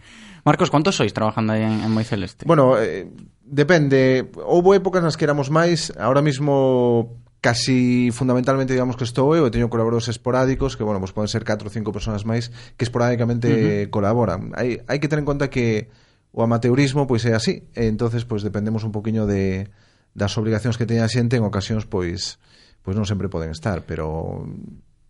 Marcos, 0.44 0.68
¿cuántos 0.68 0.96
sois 0.96 1.14
trabajando 1.14 1.52
aí 1.52 1.62
en, 1.62 1.80
en 1.80 1.90
Moi 1.92 2.02
Celeste? 2.02 2.44
Bueno, 2.44 2.74
eh, 2.76 3.06
depende. 3.46 4.26
Houve 4.34 4.82
épocas 4.82 4.98
nas 4.98 5.14
que 5.14 5.22
éramos 5.22 5.46
máis, 5.46 5.94
ahora 5.94 6.20
mismo 6.20 7.22
casi 7.40 8.10
fundamentalmente 8.10 8.74
digamos 8.74 8.98
que 8.98 9.06
estou 9.06 9.30
eu 9.38 9.46
e 9.46 9.54
teño 9.54 9.70
colaboradores 9.70 10.10
esporádicos 10.10 10.74
que, 10.74 10.82
bueno, 10.82 10.98
pues 10.98 11.14
poden 11.14 11.30
ser 11.30 11.46
4 11.46 11.70
ou 11.70 11.70
5 11.70 11.94
personas 11.94 12.26
máis 12.26 12.50
que 12.74 12.82
esporádicamente 12.82 13.46
uh 13.46 13.54
-huh. 13.54 13.90
colaboran. 13.94 14.50
Hai, 14.58 14.82
hai 14.90 14.98
que 14.98 15.06
ter 15.06 15.22
en 15.22 15.26
conta 15.28 15.46
que 15.46 15.86
o 16.34 16.42
amateurismo 16.42 17.06
pois 17.06 17.22
é 17.22 17.38
así, 17.38 17.62
entonces 17.78 18.26
pois 18.26 18.42
dependemos 18.42 18.82
un 18.82 18.90
poquinho 18.90 19.22
de 19.30 19.70
das 20.14 20.36
obrigacións 20.38 20.76
que 20.76 20.86
teña 20.86 21.04
a 21.04 21.12
xente 21.12 21.36
en 21.36 21.44
ocasións 21.44 21.84
pois 21.84 22.38
pois 22.82 22.96
non 22.96 23.04
sempre 23.04 23.28
poden 23.28 23.52
estar, 23.52 23.84
pero 23.84 24.46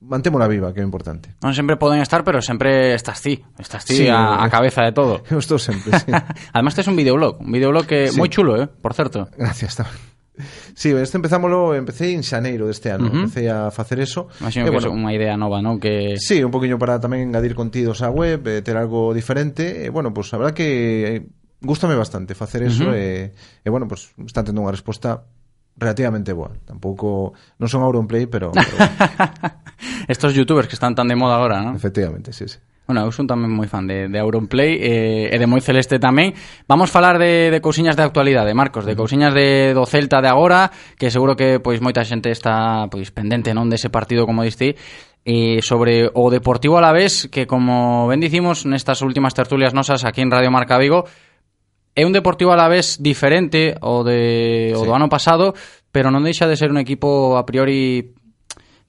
mantémola 0.00 0.46
viva, 0.46 0.72
que 0.72 0.80
é 0.80 0.84
importante. 0.86 1.34
Non 1.42 1.54
sempre 1.54 1.78
poden 1.78 2.02
estar, 2.02 2.22
pero 2.22 2.38
sempre 2.42 2.94
estás 2.94 3.18
ti, 3.22 3.42
estás 3.58 3.82
ti 3.84 3.94
sí, 3.94 4.06
a, 4.06 4.38
eh, 4.38 4.44
a 4.44 4.46
cabeza 4.50 4.82
de 4.82 4.92
todo. 4.94 5.22
Eu 5.32 5.42
estou 5.42 5.58
sempre, 5.58 5.94
sí. 5.98 6.10
Además 6.54 6.74
tes 6.74 6.86
un 6.86 6.96
videoblog, 6.98 7.42
un 7.42 7.50
videoblog 7.50 7.86
que 7.86 8.10
sí. 8.10 8.18
moi 8.18 8.30
chulo, 8.30 8.58
eh, 8.58 8.66
por 8.66 8.94
certo. 8.94 9.26
Gracias 9.34 9.78
tamén. 9.78 9.98
Sí, 10.74 10.94
este 10.94 11.18
empezámoslo, 11.18 11.74
empecé 11.74 12.14
en 12.14 12.22
xaneiro 12.22 12.70
deste 12.70 12.94
ano, 12.94 13.06
uh 13.06 13.10
-huh. 13.10 13.26
empecé 13.26 13.50
a 13.50 13.74
facer 13.74 13.98
eso. 13.98 14.30
Imagino 14.38 14.62
eh, 14.62 14.70
que 14.70 14.74
bueno, 14.74 14.94
unha 14.94 15.10
idea 15.10 15.34
nova, 15.34 15.58
non? 15.58 15.82
Que 15.82 16.14
Sí, 16.22 16.38
un 16.46 16.54
poquinho 16.54 16.78
para 16.78 17.02
tamén 17.02 17.26
engadir 17.26 17.58
contidos 17.58 17.98
á 18.06 18.08
web, 18.14 18.46
eh, 18.46 18.62
ter 18.62 18.78
algo 18.78 19.10
diferente. 19.10 19.82
Eh, 19.82 19.90
bueno, 19.90 20.14
pois 20.14 20.30
pues, 20.30 20.38
verdad 20.38 20.54
que 20.54 21.26
gustame 21.60 21.94
bastante 21.94 22.34
facer 22.34 22.62
eso 22.62 22.84
uh 22.84 22.92
-huh. 22.92 22.96
e, 22.96 23.32
e 23.64 23.68
bueno, 23.70 23.88
pues, 23.88 24.14
está 24.26 24.44
tendo 24.44 24.62
unha 24.62 24.74
resposta 24.74 25.26
relativamente 25.78 26.34
boa. 26.34 26.50
Tampouco 26.66 27.32
non 27.58 27.70
son 27.70 27.86
Auronplay, 27.86 28.26
pero, 28.26 28.50
pero 28.50 28.74
bueno. 28.74 28.90
Estos 30.12 30.34
youtubers 30.34 30.66
que 30.66 30.74
están 30.74 30.94
tan 30.94 31.06
de 31.06 31.14
moda 31.14 31.38
agora, 31.38 31.62
¿no? 31.62 31.74
Efectivamente, 31.74 32.32
sí, 32.34 32.50
sí. 32.50 32.58
Bueno, 32.88 33.04
eu 33.04 33.12
son 33.12 33.28
tamén 33.28 33.52
moi 33.52 33.68
fan 33.68 33.84
de, 33.84 34.08
de 34.08 34.16
Auronplay 34.16 34.80
eh, 34.80 35.28
e 35.28 35.36
de 35.36 35.44
Moi 35.44 35.60
Celeste 35.60 36.00
tamén. 36.00 36.32
Vamos 36.64 36.88
falar 36.88 37.20
de, 37.20 37.52
de 37.52 37.60
cousiñas 37.60 38.00
de 38.00 38.02
actualidade, 38.02 38.56
Marcos, 38.56 38.88
de 38.88 38.96
cousiñas 38.96 39.36
de, 39.36 39.76
do 39.76 39.84
Celta 39.84 40.24
de 40.24 40.32
agora, 40.32 40.72
que 40.96 41.12
seguro 41.12 41.36
que 41.36 41.60
pois 41.60 41.84
moita 41.84 42.00
xente 42.00 42.32
está 42.32 42.88
pois 42.88 43.12
pendente 43.12 43.52
non 43.52 43.68
dese 43.68 43.92
partido, 43.92 44.24
como 44.24 44.40
diste, 44.40 44.72
eh, 45.28 45.60
sobre 45.60 46.08
o 46.08 46.32
Deportivo 46.32 46.80
Alavés, 46.80 47.28
que 47.28 47.44
como 47.44 48.08
ben 48.08 48.24
dicimos 48.24 48.64
nestas 48.64 49.04
últimas 49.04 49.36
tertulias 49.36 49.76
nosas 49.76 50.08
aquí 50.08 50.24
en 50.24 50.32
Radio 50.32 50.48
Marca 50.48 50.80
Vigo, 50.80 51.04
É 51.98 52.06
un 52.06 52.14
Deportivo 52.14 52.54
a 52.54 52.56
la 52.56 52.70
vez 52.70 53.02
diferente 53.02 53.74
o, 53.82 54.06
de 54.06 54.70
o 54.70 54.82
sí. 54.82 54.86
do 54.86 54.94
ano 54.94 55.10
pasado, 55.10 55.50
pero 55.90 56.14
non 56.14 56.22
deixa 56.22 56.46
de 56.46 56.54
ser 56.54 56.70
un 56.70 56.78
equipo 56.78 57.34
a 57.34 57.42
priori 57.42 58.14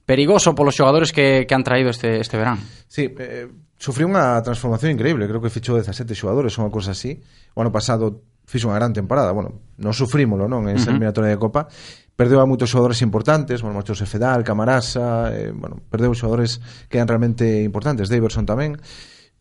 perigoso 0.06 0.54
polos 0.54 0.78
xogadores 0.78 1.10
que, 1.10 1.42
que 1.42 1.54
han 1.58 1.66
traído 1.66 1.90
este, 1.90 2.22
este 2.22 2.38
verán. 2.38 2.62
Sí, 2.86 3.10
eh, 3.10 3.50
sufriu 3.74 4.06
unha 4.06 4.38
transformación 4.46 4.94
increíble, 4.94 5.26
creo 5.26 5.42
que 5.42 5.50
fichou 5.50 5.74
17 5.74 6.14
xogadores, 6.14 6.54
unha 6.62 6.70
cosa 6.70 6.94
así. 6.94 7.18
O 7.58 7.66
ano 7.66 7.74
pasado 7.74 8.30
fixo 8.46 8.70
unha 8.70 8.78
gran 8.78 8.94
temporada, 8.94 9.34
bueno, 9.34 9.74
non 9.82 9.90
sufrímolo, 9.90 10.46
non, 10.46 10.70
en 10.70 10.78
esa 10.78 10.86
uh 10.86 10.94
-huh. 10.94 11.02
eliminatoria 11.02 11.34
de 11.34 11.38
Copa, 11.42 11.66
perdeu 12.14 12.38
a 12.38 12.46
moitos 12.46 12.70
xogadores 12.70 13.02
importantes, 13.02 13.58
bueno, 13.58 13.74
marchou 13.74 13.98
Fedal, 13.98 14.46
Camarasa, 14.46 15.34
eh, 15.34 15.50
bueno, 15.50 15.82
perdeu 15.90 16.14
xogadores 16.14 16.62
que 16.86 17.02
eran 17.02 17.10
realmente 17.10 17.42
importantes, 17.66 18.06
Daverson 18.06 18.46
tamén, 18.46 18.78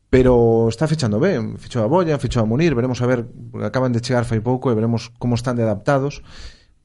pero 0.09 0.67
está 0.69 0.87
fechando 0.87 1.19
ben, 1.21 1.57
fechou 1.61 1.85
a 1.85 1.87
Bolla, 1.87 2.17
fechou 2.17 2.41
a 2.41 2.49
Munir, 2.49 2.73
veremos 2.73 3.01
a 3.01 3.05
ver, 3.05 3.29
acaban 3.61 3.93
de 3.93 4.01
chegar 4.01 4.25
fai 4.25 4.41
pouco 4.41 4.73
e 4.73 4.77
veremos 4.77 5.13
como 5.21 5.37
están 5.37 5.55
de 5.55 5.63
adaptados, 5.63 6.25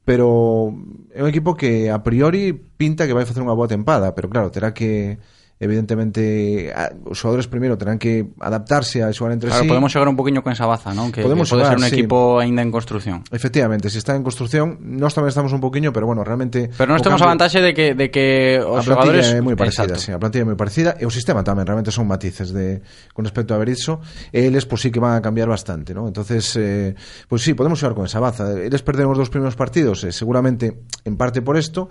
pero 0.04 0.76
é 1.16 1.25
un 1.25 1.28
equipo 1.33 1.57
que 1.57 1.88
a 1.88 2.04
priori 2.04 2.52
pinta 2.52 3.09
que 3.09 3.16
vai 3.16 3.25
facer 3.25 3.40
unha 3.40 3.57
boa 3.57 3.71
tempada, 3.71 4.12
pero 4.12 4.28
claro, 4.28 4.52
terá 4.52 4.76
que 4.76 5.16
evidentemente 5.64 6.73
a, 6.73 6.92
os 7.09 7.16
xogadores 7.16 7.49
primeiro 7.49 7.76
terán 7.80 7.99
que 7.99 8.33
adaptarse 8.40 9.02
a 9.02 9.11
xogar 9.11 9.35
entre 9.35 9.49
claro, 9.49 9.64
sí. 9.64 9.68
podemos 9.68 9.90
xogar 9.90 10.09
un 10.09 10.16
poquinho 10.16 10.44
con 10.44 10.52
esa 10.52 10.68
baza, 10.68 10.92
non? 10.92 11.09
Que 11.09 11.25
podemos 11.25 11.49
pode 11.49 11.64
xogar, 11.64 11.76
ser 11.76 11.80
un 11.80 11.88
sí. 11.88 11.97
equipo 11.97 12.38
aínda 12.40 12.61
en 12.61 12.71
construción. 12.71 13.25
Efectivamente, 13.33 13.88
se 13.88 13.99
está 13.99 14.12
en 14.12 14.23
construción, 14.23 14.78
nós 14.85 15.16
tamén 15.16 15.33
estamos 15.33 15.50
un 15.56 15.62
poquinho, 15.64 15.90
pero 15.90 16.04
bueno, 16.04 16.23
realmente 16.23 16.68
Pero 16.73 16.90
nós 16.92 17.00
temos 17.00 17.21
cambio, 17.21 17.28
a 17.28 17.33
vantaxe 17.37 17.59
de 17.61 17.73
que 17.73 17.94
de 17.97 18.09
que 18.09 18.61
os 18.61 18.83
a 18.83 18.94
xogadores 18.94 19.33
é 19.33 19.40
moi 19.40 19.56
parecida, 19.56 19.97
Exacto. 19.97 20.04
sí, 20.04 20.11
a 20.12 20.21
plantilla 20.21 20.44
é 20.44 20.49
moi 20.49 20.59
parecida 20.59 20.97
e 21.00 21.04
o 21.09 21.12
sistema 21.12 21.40
tamén 21.40 21.64
realmente 21.64 21.92
son 21.92 22.04
matices 22.09 22.52
de 22.52 22.85
con 23.12 23.25
respecto 23.25 23.54
a 23.54 23.59
Berizzo, 23.59 24.04
eles 24.33 24.64
pois 24.64 24.80
pues, 24.80 24.80
sí 24.83 24.88
que 24.90 25.00
van 25.00 25.16
a 25.16 25.23
cambiar 25.23 25.49
bastante, 25.49 25.94
¿no? 25.94 26.06
Entonces, 26.06 26.56
eh, 26.56 26.94
pois 27.28 27.40
pues, 27.40 27.42
sí, 27.42 27.54
podemos 27.54 27.78
xogar 27.78 27.94
con 27.94 28.06
esa 28.06 28.21
baza. 28.21 28.52
Eles 28.52 28.83
os 28.83 29.18
dos 29.18 29.30
primeiros 29.30 29.56
partidos, 29.56 30.04
eh, 30.04 30.12
seguramente 30.12 30.83
en 31.04 31.16
parte 31.16 31.42
por 31.42 31.56
esto, 31.56 31.88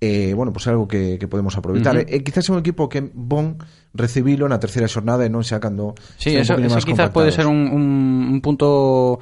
eh, 0.00 0.32
bueno, 0.34 0.52
pois 0.52 0.64
pues 0.64 0.72
algo 0.72 0.88
que, 0.88 1.18
que 1.18 1.28
podemos 1.28 1.56
aproveitar. 1.56 1.96
Uh 1.96 2.00
-huh. 2.00 2.08
E 2.08 2.16
eh, 2.16 2.24
quizás 2.24 2.48
é 2.48 2.52
un 2.52 2.58
equipo 2.58 2.88
que 2.88 3.00
bon 3.00 3.58
recibilo 3.94 4.48
na 4.48 4.58
terceira 4.58 4.88
xornada 4.88 5.24
e 5.24 5.30
non 5.30 5.46
xa 5.46 5.62
cando 5.62 5.94
Sí, 6.18 6.34
eso, 6.34 6.58
eso 6.58 6.80
quizás 6.82 7.10
pode 7.14 7.30
ser 7.30 7.46
un, 7.46 7.70
un, 7.70 7.84
un 8.34 8.38
punto 8.42 9.20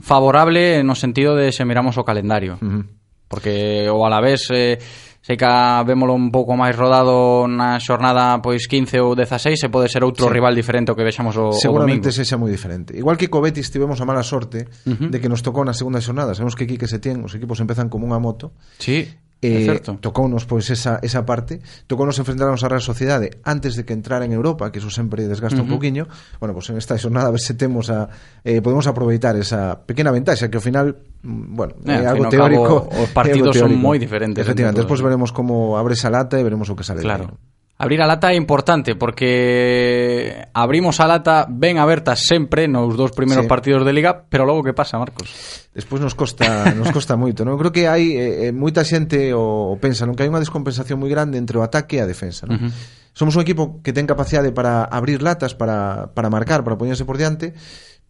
favorable 0.00 0.82
no 0.82 0.94
sentido 0.94 1.36
de 1.36 1.52
se 1.52 1.64
miramos 1.64 1.98
o 1.98 2.04
calendario. 2.04 2.58
Uh 2.62 2.66
-huh. 2.66 2.84
Porque 3.28 3.88
o 3.88 4.04
a 4.04 4.10
la 4.10 4.20
vez 4.20 4.48
eh, 4.52 4.78
sei 5.22 5.38
que 5.38 5.46
vémolo 5.86 6.18
un 6.18 6.34
pouco 6.34 6.58
máis 6.58 6.74
rodado 6.74 7.46
na 7.46 7.78
xornada 7.78 8.42
pois 8.42 8.66
15 8.66 8.98
ou 8.98 9.14
16 9.14 9.54
se 9.54 9.68
pode 9.70 9.86
ser 9.86 10.02
outro 10.02 10.26
sí. 10.26 10.34
rival 10.34 10.50
diferente 10.50 10.90
o 10.90 10.98
que 10.98 11.06
vexamos 11.06 11.38
o, 11.38 11.54
Seguramente 11.54 12.10
o 12.10 12.12
domingo. 12.12 12.42
moi 12.42 12.50
diferente. 12.50 12.90
Igual 12.98 13.14
que 13.14 13.30
co 13.30 13.38
Betis 13.38 13.70
tivemos 13.70 14.02
a 14.02 14.04
mala 14.04 14.26
sorte 14.26 14.66
uh 14.66 14.90
-huh. 14.90 15.08
de 15.14 15.18
que 15.22 15.30
nos 15.30 15.40
tocou 15.46 15.62
na 15.62 15.72
segunda 15.78 16.02
xornada. 16.02 16.34
Sabemos 16.34 16.58
que 16.58 16.66
aquí 16.66 16.74
que 16.74 16.90
se 16.90 16.98
tien, 16.98 17.22
os 17.22 17.32
equipos 17.38 17.62
empezan 17.62 17.86
como 17.86 18.10
unha 18.10 18.18
moto. 18.18 18.50
Sí 18.82 19.06
eh, 19.42 19.82
tocounos 20.00 20.46
pois 20.46 20.70
esa, 20.70 21.02
esa 21.02 21.26
parte 21.26 21.58
tocounos 21.90 22.14
enfrentarnos 22.22 22.62
á 22.62 22.70
Real 22.70 22.80
Sociedade 22.80 23.42
antes 23.42 23.74
de 23.74 23.82
que 23.82 23.90
entrara 23.90 24.22
en 24.22 24.30
Europa 24.30 24.70
que 24.70 24.78
iso 24.78 24.88
sempre 24.88 25.26
desgasta 25.26 25.58
uh 25.58 25.66
-huh. 25.66 25.68
un 25.68 25.74
poquinho 25.74 26.04
bueno, 26.38 26.54
pois 26.54 26.70
en 26.70 26.78
esta 26.78 26.94
xornada 26.94 27.28
a 27.28 27.34
ver 27.34 27.42
se 27.42 27.58
temos 27.58 27.90
a, 27.90 28.06
eh, 28.46 28.62
podemos 28.62 28.86
aproveitar 28.86 29.34
esa 29.34 29.82
pequena 29.82 30.14
ventaxa 30.14 30.46
que 30.46 30.56
ao 30.56 30.64
final 30.64 30.94
mm, 31.26 31.58
bueno, 31.58 31.74
eh, 31.84 32.00
é 32.00 32.06
algo 32.06 32.30
teórico 32.30 32.86
cabo, 32.86 33.02
os 33.02 33.10
partidos 33.10 33.58
son 33.58 33.74
moi 33.74 33.98
diferentes 33.98 34.38
efectivamente, 34.38 34.78
despois 34.78 35.02
veremos 35.02 35.34
como 35.34 35.74
abre 35.74 35.98
esa 35.98 36.06
lata 36.08 36.38
e 36.38 36.46
veremos 36.46 36.70
o 36.70 36.78
que 36.78 36.86
sale 36.86 37.02
claro. 37.02 37.26
de 37.26 37.34
aí. 37.34 37.51
Abrir 37.82 37.98
a 37.98 38.06
lata 38.06 38.30
é 38.30 38.38
importante 38.38 38.94
porque 38.94 40.46
abrimos 40.54 41.02
a 41.02 41.10
lata 41.10 41.50
ben 41.50 41.82
aberta 41.82 42.14
sempre 42.14 42.70
nos 42.70 42.94
dous 42.94 43.10
primeiros 43.10 43.42
sí. 43.42 43.50
partidos 43.50 43.82
de 43.82 43.90
liga, 43.90 44.22
pero 44.30 44.46
logo 44.46 44.62
que 44.62 44.70
pasa, 44.70 45.02
Marcos? 45.02 45.66
Despois 45.74 45.98
nos 45.98 46.14
costa 46.14 46.70
nos 46.78 46.94
costa 46.94 47.18
moito, 47.18 47.42
non? 47.42 47.58
Creo 47.58 47.74
que 47.74 47.90
hai 47.90 48.14
eh, 48.14 48.46
eh, 48.46 48.52
moita 48.54 48.86
xente 48.86 49.34
o, 49.34 49.74
o 49.74 49.82
pensa, 49.82 50.06
non 50.06 50.14
que 50.14 50.22
hai 50.22 50.30
unha 50.30 50.38
descompensación 50.38 51.02
moi 51.02 51.10
grande 51.10 51.42
entre 51.42 51.58
o 51.58 51.66
ataque 51.66 51.98
e 51.98 52.02
a 52.02 52.06
defensa, 52.06 52.46
non? 52.46 52.54
Uh 52.54 52.70
-huh. 52.70 53.10
Somos 53.18 53.34
un 53.34 53.42
equipo 53.42 53.82
que 53.82 53.90
ten 53.90 54.06
capacidade 54.06 54.54
para 54.54 54.86
abrir 54.86 55.18
latas, 55.18 55.58
para 55.58 56.14
para 56.14 56.30
marcar, 56.30 56.62
para 56.62 56.78
poñerse 56.78 57.02
por 57.02 57.18
diante, 57.18 57.50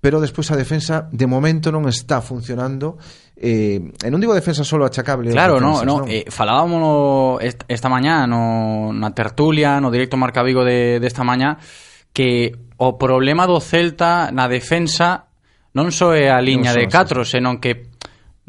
pero 0.02 0.18
despois 0.18 0.50
a 0.50 0.58
defensa 0.58 1.06
de 1.14 1.30
momento 1.30 1.70
non 1.70 1.86
está 1.86 2.18
funcionando. 2.18 2.98
Eh, 3.38 3.78
e 3.78 4.08
non 4.10 4.18
digo 4.18 4.34
defensa 4.34 4.66
solo 4.66 4.82
achacable 4.82 5.30
claro, 5.30 5.62
defensas, 5.62 5.86
no, 5.86 6.02
no. 6.02 6.10
Eh, 6.10 6.26
falábamos 6.26 7.38
esta 7.70 7.86
mañá 7.86 8.26
no, 8.26 8.90
na 8.90 9.14
tertulia 9.14 9.78
no 9.78 9.94
directo 9.94 10.18
Marca 10.18 10.42
Vigo 10.42 10.66
de, 10.66 10.98
desta 10.98 11.22
mañá 11.22 11.62
que 12.10 12.50
o 12.82 12.98
problema 12.98 13.46
do 13.46 13.62
Celta 13.62 14.34
na 14.34 14.50
defensa 14.50 15.30
non 15.70 15.94
só 15.94 16.18
é 16.18 16.34
a 16.34 16.42
liña 16.42 16.74
de 16.74 16.90
4 16.90 17.22
senón 17.22 17.62
que 17.62 17.94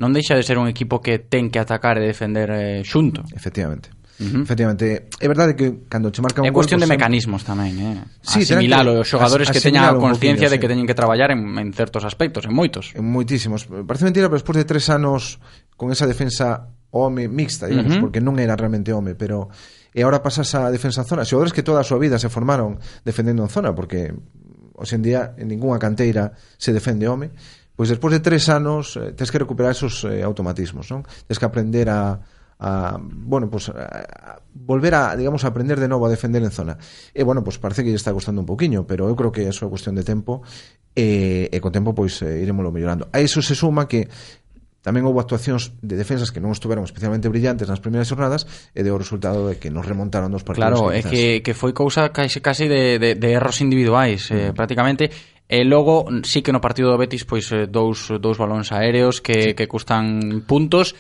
non 0.02 0.10
deixa 0.10 0.34
de 0.34 0.42
ser 0.42 0.58
un 0.58 0.66
equipo 0.66 1.06
que 1.06 1.22
ten 1.22 1.54
que 1.54 1.62
atacar 1.62 2.02
e 2.02 2.10
defender 2.10 2.50
eh, 2.50 2.82
xunto. 2.82 3.22
Efectivamente. 3.30 3.94
-huh. 4.20 4.44
Efectivamente, 4.46 5.10
é 5.18 5.28
verdade 5.28 5.58
que 5.58 5.90
cando 5.90 6.14
che 6.14 6.22
marca 6.22 6.42
un 6.42 6.48
é 6.48 6.54
gol... 6.54 6.62
É 6.62 6.66
cuestión 6.66 6.80
de 6.80 6.86
sempre... 6.86 7.02
mecanismos 7.02 7.42
tamén, 7.42 7.74
eh? 7.82 7.98
Sí, 8.22 8.46
asimilalo, 8.46 9.02
os 9.02 9.10
xogadores 9.10 9.50
as, 9.50 9.54
que 9.56 9.62
teñan 9.62 9.90
a 9.90 9.98
conciencia 9.98 10.50
de 10.50 10.62
que 10.62 10.70
teñen 10.70 10.86
que 10.86 10.94
traballar 10.94 11.34
en, 11.34 11.58
en 11.58 11.74
certos 11.74 12.06
aspectos, 12.06 12.46
en 12.46 12.54
moitos. 12.54 12.94
En 12.94 13.10
moitísimos. 13.10 13.66
Parece 13.66 14.06
mentira, 14.06 14.30
pero 14.30 14.38
despois 14.38 14.58
de 14.62 14.66
tres 14.70 14.90
anos 14.94 15.42
con 15.74 15.90
esa 15.90 16.06
defensa 16.06 16.70
home 16.94 17.26
mixta, 17.28 17.66
digamos, 17.66 17.90
uh 17.90 17.96
-huh. 17.98 18.04
porque 18.06 18.22
non 18.22 18.38
era 18.38 18.54
realmente 18.54 18.94
home, 18.94 19.18
pero 19.18 19.50
e 19.94 20.02
agora 20.02 20.22
pasas 20.22 20.50
a 20.58 20.70
defensa 20.70 21.06
zona, 21.06 21.26
xogadores 21.26 21.54
que 21.54 21.66
toda 21.66 21.82
a 21.82 21.86
súa 21.86 21.98
vida 21.98 22.18
se 22.22 22.30
formaron 22.30 22.78
defendendo 23.06 23.42
en 23.46 23.50
zona, 23.50 23.74
porque 23.74 24.14
hoxe 24.78 24.98
en 24.98 25.04
día 25.06 25.22
en 25.38 25.50
ningunha 25.50 25.78
canteira 25.78 26.34
se 26.58 26.74
defende 26.74 27.10
home, 27.10 27.34
pois 27.74 27.90
despois 27.90 28.14
de 28.14 28.22
tres 28.22 28.50
anos 28.50 28.98
eh, 28.98 29.14
tens 29.18 29.34
que 29.34 29.42
recuperar 29.42 29.74
esos 29.74 30.06
eh, 30.06 30.22
automatismos, 30.22 30.90
non? 30.94 31.02
Tens 31.26 31.38
que 31.42 31.46
aprender 31.46 31.90
a 31.90 32.22
a 32.64 32.98
bueno, 33.00 33.50
pues 33.50 33.68
a 33.70 34.40
volver 34.54 34.96
a, 34.96 35.16
digamos, 35.16 35.44
a 35.44 35.52
aprender 35.52 35.80
de 35.80 35.88
novo 35.88 36.08
a 36.08 36.10
defender 36.10 36.42
en 36.44 36.52
zona. 36.52 36.78
E 37.14 37.24
bueno, 37.24 37.44
pues 37.44 37.60
parece 37.60 37.84
que 37.84 37.92
lle 37.92 38.00
está 38.00 38.16
costando 38.16 38.40
un 38.40 38.48
poquiño, 38.48 38.88
pero 38.88 39.12
eu 39.12 39.16
creo 39.20 39.36
que 39.36 39.44
é 39.44 39.52
só 39.52 39.68
cuestión 39.68 40.00
de 40.00 40.08
tempo 40.08 40.42
e, 40.96 41.52
e 41.52 41.58
co 41.60 41.70
tempo 41.70 41.92
pois 41.92 42.24
eh, 42.24 42.40
iremoslo 42.40 42.72
mellorando. 42.72 43.12
A 43.12 43.20
iso 43.20 43.44
se 43.44 43.54
suma 43.54 43.92
que 43.92 44.08
tamén 44.84 45.04
houve 45.04 45.20
actuacións 45.24 45.76
de 45.80 45.96
defensas 46.00 46.32
que 46.32 46.40
non 46.40 46.56
estuveron 46.56 46.88
especialmente 46.88 47.28
brillantes 47.28 47.68
nas 47.68 47.84
primeiras 47.84 48.08
jornadas 48.08 48.48
e 48.72 48.80
deu 48.84 48.96
o 48.96 49.00
resultado 49.00 49.48
de 49.52 49.60
que 49.60 49.68
nos 49.68 49.84
remontaron 49.84 50.32
dos 50.32 50.48
partidos. 50.48 50.80
Claro, 50.80 50.96
é 50.96 51.04
que, 51.04 51.44
que 51.44 51.52
foi 51.56 51.76
cousa 51.76 52.12
casi, 52.16 52.40
casi 52.40 52.72
de, 52.72 53.00
de, 53.00 53.16
de 53.20 53.28
erros 53.32 53.60
individuais, 53.60 54.32
eh, 54.32 54.52
mm. 54.52 54.56
prácticamente. 54.56 55.12
E 55.48 55.64
logo, 55.68 56.08
sí 56.24 56.40
que 56.40 56.56
no 56.56 56.64
partido 56.64 56.92
do 56.92 57.00
Betis, 57.00 57.28
pois 57.28 57.52
eh, 57.52 57.68
dous, 57.68 58.12
dous 58.20 58.40
balóns 58.40 58.72
aéreos 58.72 59.20
que, 59.20 59.52
sí. 59.52 59.56
que 59.56 59.68
custan 59.68 60.44
puntos 60.48 60.96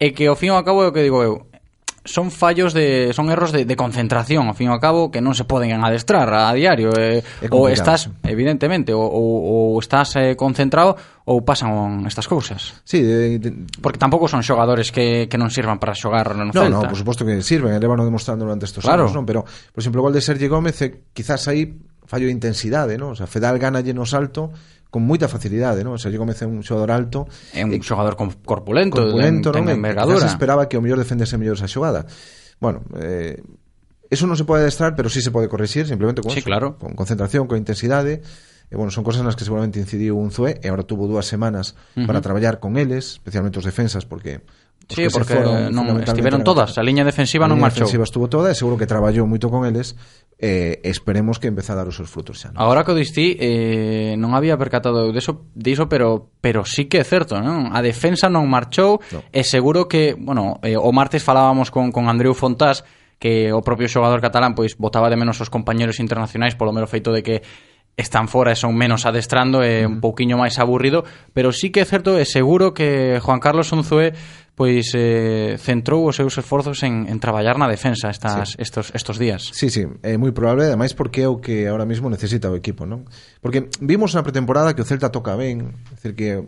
E 0.00 0.16
que 0.16 0.24
ao 0.24 0.34
fin 0.34 0.48
e 0.48 0.56
ao 0.56 0.64
cabo 0.64 0.80
é 0.80 0.88
o 0.88 0.94
que 0.96 1.04
digo 1.04 1.20
eu, 1.20 1.50
son 2.04 2.32
fallos 2.32 2.72
de 2.72 3.12
son 3.12 3.28
erros 3.28 3.52
de, 3.52 3.68
de 3.68 3.76
concentración 3.76 4.48
ao 4.48 4.56
fin 4.56 4.66
e 4.66 4.72
ao 4.72 4.80
cabo 4.80 5.12
que 5.12 5.20
non 5.20 5.36
se 5.36 5.44
poden 5.44 5.76
adestrar 5.84 6.32
a 6.32 6.48
diario 6.56 6.88
eh, 6.96 7.20
ou 7.52 7.68
estás 7.68 8.08
evidentemente 8.24 8.96
ou, 8.96 9.04
ou, 9.04 9.76
ou 9.76 9.78
estás 9.78 10.16
eh, 10.16 10.32
concentrado 10.32 10.96
ou 11.28 11.44
pasan 11.44 12.08
estas 12.08 12.24
cousas 12.24 12.80
sí, 12.88 13.04
de, 13.04 13.36
de... 13.36 13.48
porque 13.84 14.00
tampouco 14.00 14.32
son 14.32 14.40
xogadores 14.40 14.88
que, 14.88 15.28
que 15.28 15.36
non 15.36 15.52
sirvan 15.52 15.76
para 15.76 15.92
xogar 15.92 16.32
no, 16.32 16.48
no 16.48 16.52
Celta 16.56 16.88
no, 16.88 16.90
por 16.90 16.96
suposto 16.96 17.28
que 17.28 17.44
sirven, 17.44 17.76
elevano 17.76 18.08
demostrando 18.08 18.48
durante 18.48 18.64
estes 18.64 18.80
claro. 18.80 19.04
anos 19.04 19.12
non? 19.12 19.28
pero 19.28 19.44
por 19.44 19.84
exemplo 19.84 20.00
o 20.00 20.04
gol 20.08 20.16
de 20.16 20.24
Sergi 20.24 20.48
Gómez 20.48 20.80
eh, 20.80 21.12
quizás 21.12 21.44
aí 21.52 21.68
fallo 22.08 22.24
de 22.24 22.32
intensidade 22.32 22.96
non? 22.96 23.12
o 23.12 23.16
sea, 23.16 23.28
Fedal 23.28 23.60
gana 23.60 23.84
no 23.84 24.08
salto 24.08 24.56
con 24.90 25.06
moita 25.06 25.30
facilidade, 25.30 25.86
non? 25.86 25.94
O 25.94 26.00
Sergio 26.02 26.18
Gómez 26.18 26.42
é 26.42 26.46
un 26.50 26.66
xogador 26.66 26.90
alto, 26.90 27.30
é 27.54 27.62
un 27.62 27.72
xogador 27.80 28.18
corpulento, 28.18 28.98
corpulento 28.98 29.54
ten, 29.54 29.70
ten 29.70 29.78
envergadura. 29.78 30.20
Se 30.20 30.28
esperaba 30.28 30.66
que 30.66 30.74
o 30.76 30.82
mellor 30.82 30.98
defendese 30.98 31.38
mellor 31.38 31.54
esa 31.54 31.70
xogada. 31.70 32.10
Bueno, 32.58 32.82
eh, 32.98 33.38
eso 34.10 34.26
non 34.26 34.34
se 34.34 34.42
pode 34.42 34.66
adestrar, 34.66 34.98
pero 34.98 35.06
sí 35.06 35.22
se 35.22 35.30
pode 35.30 35.46
corrixir 35.46 35.86
simplemente 35.86 36.20
con, 36.20 36.34
sí, 36.34 36.42
claro. 36.42 36.74
con 36.76 36.98
concentración, 36.98 37.46
con 37.46 37.56
intensidade. 37.56 38.20
E, 38.70 38.78
bueno, 38.78 38.90
son 38.90 39.02
cosas 39.02 39.22
nas 39.22 39.34
que 39.34 39.46
seguramente 39.46 39.78
incidiu 39.82 40.18
un 40.18 40.30
Zue 40.34 40.58
e 40.62 40.66
agora 40.70 40.86
tuvo 40.86 41.06
dúas 41.06 41.26
semanas 41.26 41.78
uh 41.94 42.02
-huh. 42.02 42.06
para 42.06 42.22
traballar 42.22 42.58
con 42.58 42.78
eles, 42.78 43.18
especialmente 43.18 43.58
os 43.58 43.66
defensas, 43.66 44.06
porque 44.06 44.42
Sí, 44.90 45.06
que 45.06 45.10
porque 45.10 45.38
foron, 45.38 45.70
non 45.70 46.02
estiveron 46.02 46.42
todas, 46.42 46.74
a 46.76 46.82
liña 46.82 47.06
defensiva 47.06 47.46
a 47.46 47.50
non 47.50 47.62
marchou. 47.62 47.82
A 47.82 47.88
defensiva 47.88 48.04
estuvo 48.04 48.26
toda 48.26 48.50
e 48.50 48.58
seguro 48.58 48.74
que 48.74 48.90
traballou 48.90 49.24
moito 49.24 49.46
con 49.48 49.62
eles. 49.62 49.94
Eh, 50.40 50.80
esperemos 50.88 51.38
que 51.38 51.46
empeza 51.46 51.72
a 51.72 51.80
dar 51.80 51.86
os 51.86 51.94
seus 51.94 52.08
frutos 52.08 52.42
xa. 52.42 52.50
¿no? 52.50 52.58
Agora 52.58 52.82
que 52.82 52.92
o 52.92 52.98
distí, 52.98 53.36
eh, 53.38 54.18
non 54.18 54.34
había 54.34 54.58
percatado 54.58 55.06
eu 55.06 55.14
deso, 55.14 55.46
diso, 55.54 55.86
pero 55.86 56.34
pero 56.42 56.66
sí 56.66 56.90
que 56.90 57.00
é 57.00 57.06
certo, 57.06 57.38
non? 57.38 57.70
A 57.70 57.80
defensa 57.80 58.26
non 58.26 58.50
marchou 58.50 58.98
no. 59.14 59.20
e 59.30 59.46
seguro 59.46 59.86
que, 59.86 60.18
bueno, 60.18 60.58
eh, 60.66 60.74
o 60.74 60.90
martes 60.90 61.22
falábamos 61.22 61.70
con 61.70 61.94
con 61.94 62.10
Andreu 62.10 62.34
Fontás 62.34 62.82
que 63.20 63.52
o 63.52 63.60
propio 63.60 63.86
xogador 63.86 64.24
catalán 64.24 64.56
pois 64.56 64.80
botaba 64.80 65.12
de 65.12 65.20
menos 65.20 65.36
os 65.44 65.52
compañeros 65.52 66.00
internacionais 66.00 66.56
polo 66.56 66.72
mero 66.72 66.88
feito 66.88 67.12
de 67.12 67.20
que 67.20 67.36
están 67.96 68.28
fora 68.28 68.52
e 68.52 68.56
son 68.56 68.76
menos 68.76 69.04
adestrando 69.04 69.60
e 69.60 69.84
un 69.84 69.98
mm. 69.98 70.04
pouquiño 70.04 70.40
máis 70.40 70.56
aburrido, 70.58 71.04
pero 71.32 71.52
sí 71.52 71.68
que 71.68 71.82
é 71.82 71.86
certo 71.86 72.16
e 72.16 72.24
seguro 72.24 72.72
que 72.72 73.18
Juan 73.20 73.40
Carlos 73.40 73.72
Unzué 73.72 74.14
pois 74.60 74.92
eh, 74.92 75.56
centrou 75.56 76.04
os 76.04 76.20
seus 76.20 76.36
esforzos 76.36 76.84
en, 76.84 77.08
en 77.08 77.16
traballar 77.16 77.56
na 77.56 77.64
defensa 77.64 78.12
estas, 78.12 78.52
sí. 78.52 78.60
estos, 78.60 78.92
estos 78.92 79.16
días. 79.16 79.48
Sí, 79.56 79.72
sí, 79.72 79.88
é 80.04 80.20
moi 80.20 80.36
probable, 80.36 80.68
ademais 80.68 80.92
porque 80.92 81.24
é 81.24 81.28
o 81.32 81.40
que 81.40 81.64
ahora 81.64 81.88
mesmo 81.88 82.12
necesita 82.12 82.52
o 82.52 82.56
equipo, 82.56 82.84
non? 82.84 83.08
Porque 83.40 83.72
vimos 83.80 84.12
na 84.12 84.20
pretemporada 84.20 84.76
que 84.76 84.84
o 84.84 84.88
Celta 84.88 85.08
toca 85.08 85.32
ben, 85.32 85.72
é 85.88 85.96
dicir 85.96 86.12
que 86.12 86.44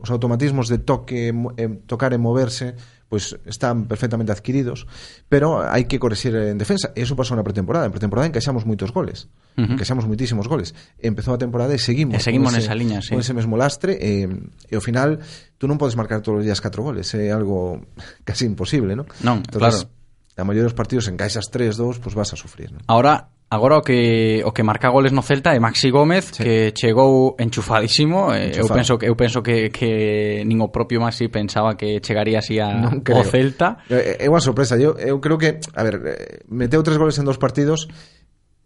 os 0.00 0.08
automatismos 0.08 0.72
de 0.72 0.80
toque, 0.80 1.28
eh, 1.60 1.68
tocar 1.84 2.16
e 2.16 2.18
moverse 2.18 2.72
pues 3.12 3.36
están 3.44 3.84
perfectamente 3.84 4.32
adquiridos, 4.32 4.86
pero 5.28 5.60
hai 5.60 5.84
que 5.84 6.00
corregir 6.00 6.32
en 6.32 6.56
defensa. 6.56 6.96
E 6.96 7.04
eso 7.04 7.12
pasou 7.12 7.36
na 7.36 7.44
pretemporada. 7.44 7.84
En 7.84 7.92
pretemporada 7.92 8.24
encaixamos 8.24 8.64
moitos 8.64 8.88
goles, 8.88 9.28
uh 9.52 9.68
-huh. 9.68 9.76
encaixamos 9.76 10.08
moitísimos 10.08 10.48
goles. 10.48 10.72
Empezou 10.96 11.36
a 11.36 11.38
temporada 11.38 11.76
e 11.76 11.78
seguimos. 11.78 12.16
E 12.16 12.24
seguimos 12.24 12.56
nesa 12.56 12.72
liña, 12.72 13.04
sí. 13.04 13.12
Con 13.12 13.20
ese 13.20 13.36
mesmo 13.36 13.60
lastre, 13.60 14.00
eh, 14.00 14.24
e, 14.24 14.72
e 14.72 14.74
ao 14.74 14.80
final 14.80 15.20
tú 15.60 15.68
non 15.68 15.76
podes 15.76 15.92
marcar 15.92 16.24
todos 16.24 16.40
os 16.40 16.44
días 16.48 16.64
catro 16.64 16.80
goles, 16.80 17.12
é 17.12 17.28
algo 17.28 17.84
casi 18.24 18.48
imposible, 18.48 18.96
non? 18.96 19.04
Non, 19.20 19.44
Entonces, 19.44 19.84
claro. 19.84 20.00
A 20.40 20.48
maioría 20.48 20.64
dos 20.64 20.72
partidos 20.72 21.04
encaixas 21.12 21.52
tres, 21.52 21.76
dos, 21.76 22.00
pues 22.00 22.16
vas 22.16 22.32
a 22.32 22.40
sufrir, 22.40 22.72
non? 22.72 22.80
Ahora 22.88 23.28
Agora 23.52 23.76
o 23.76 23.82
que 23.84 24.40
o 24.48 24.56
que 24.56 24.64
marca 24.64 24.88
goles 24.88 25.12
no 25.12 25.20
Celta 25.20 25.52
é 25.52 25.60
Maxi 25.60 25.92
Gómez, 25.92 26.32
sí. 26.32 26.40
que 26.40 26.72
chegou 26.72 27.36
enchufadísimo, 27.36 28.32
eh, 28.32 28.48
Enchufado. 28.48 28.64
eu 28.64 28.76
penso 28.80 28.92
que 28.96 29.04
eu 29.04 29.14
penso 29.14 29.38
que 29.44 29.68
que 29.68 30.40
nin 30.48 30.64
o 30.64 30.72
propio 30.72 31.04
Maxi 31.04 31.28
pensaba 31.28 31.76
que 31.76 32.00
chegaría 32.00 32.40
así 32.40 32.56
a 32.56 32.88
o 32.88 33.24
Celta. 33.28 33.84
Eh, 33.92 34.16
eh, 34.16 34.24
é 34.24 34.26
unha 34.32 34.40
sorpresa, 34.40 34.80
eu 34.80 34.96
eu 34.96 35.20
creo 35.20 35.36
que, 35.36 35.60
a 35.76 35.82
ver, 35.84 36.00
meteu 36.48 36.80
tres 36.80 36.96
goles 36.96 37.20
en 37.20 37.28
dos 37.28 37.36
partidos, 37.36 37.92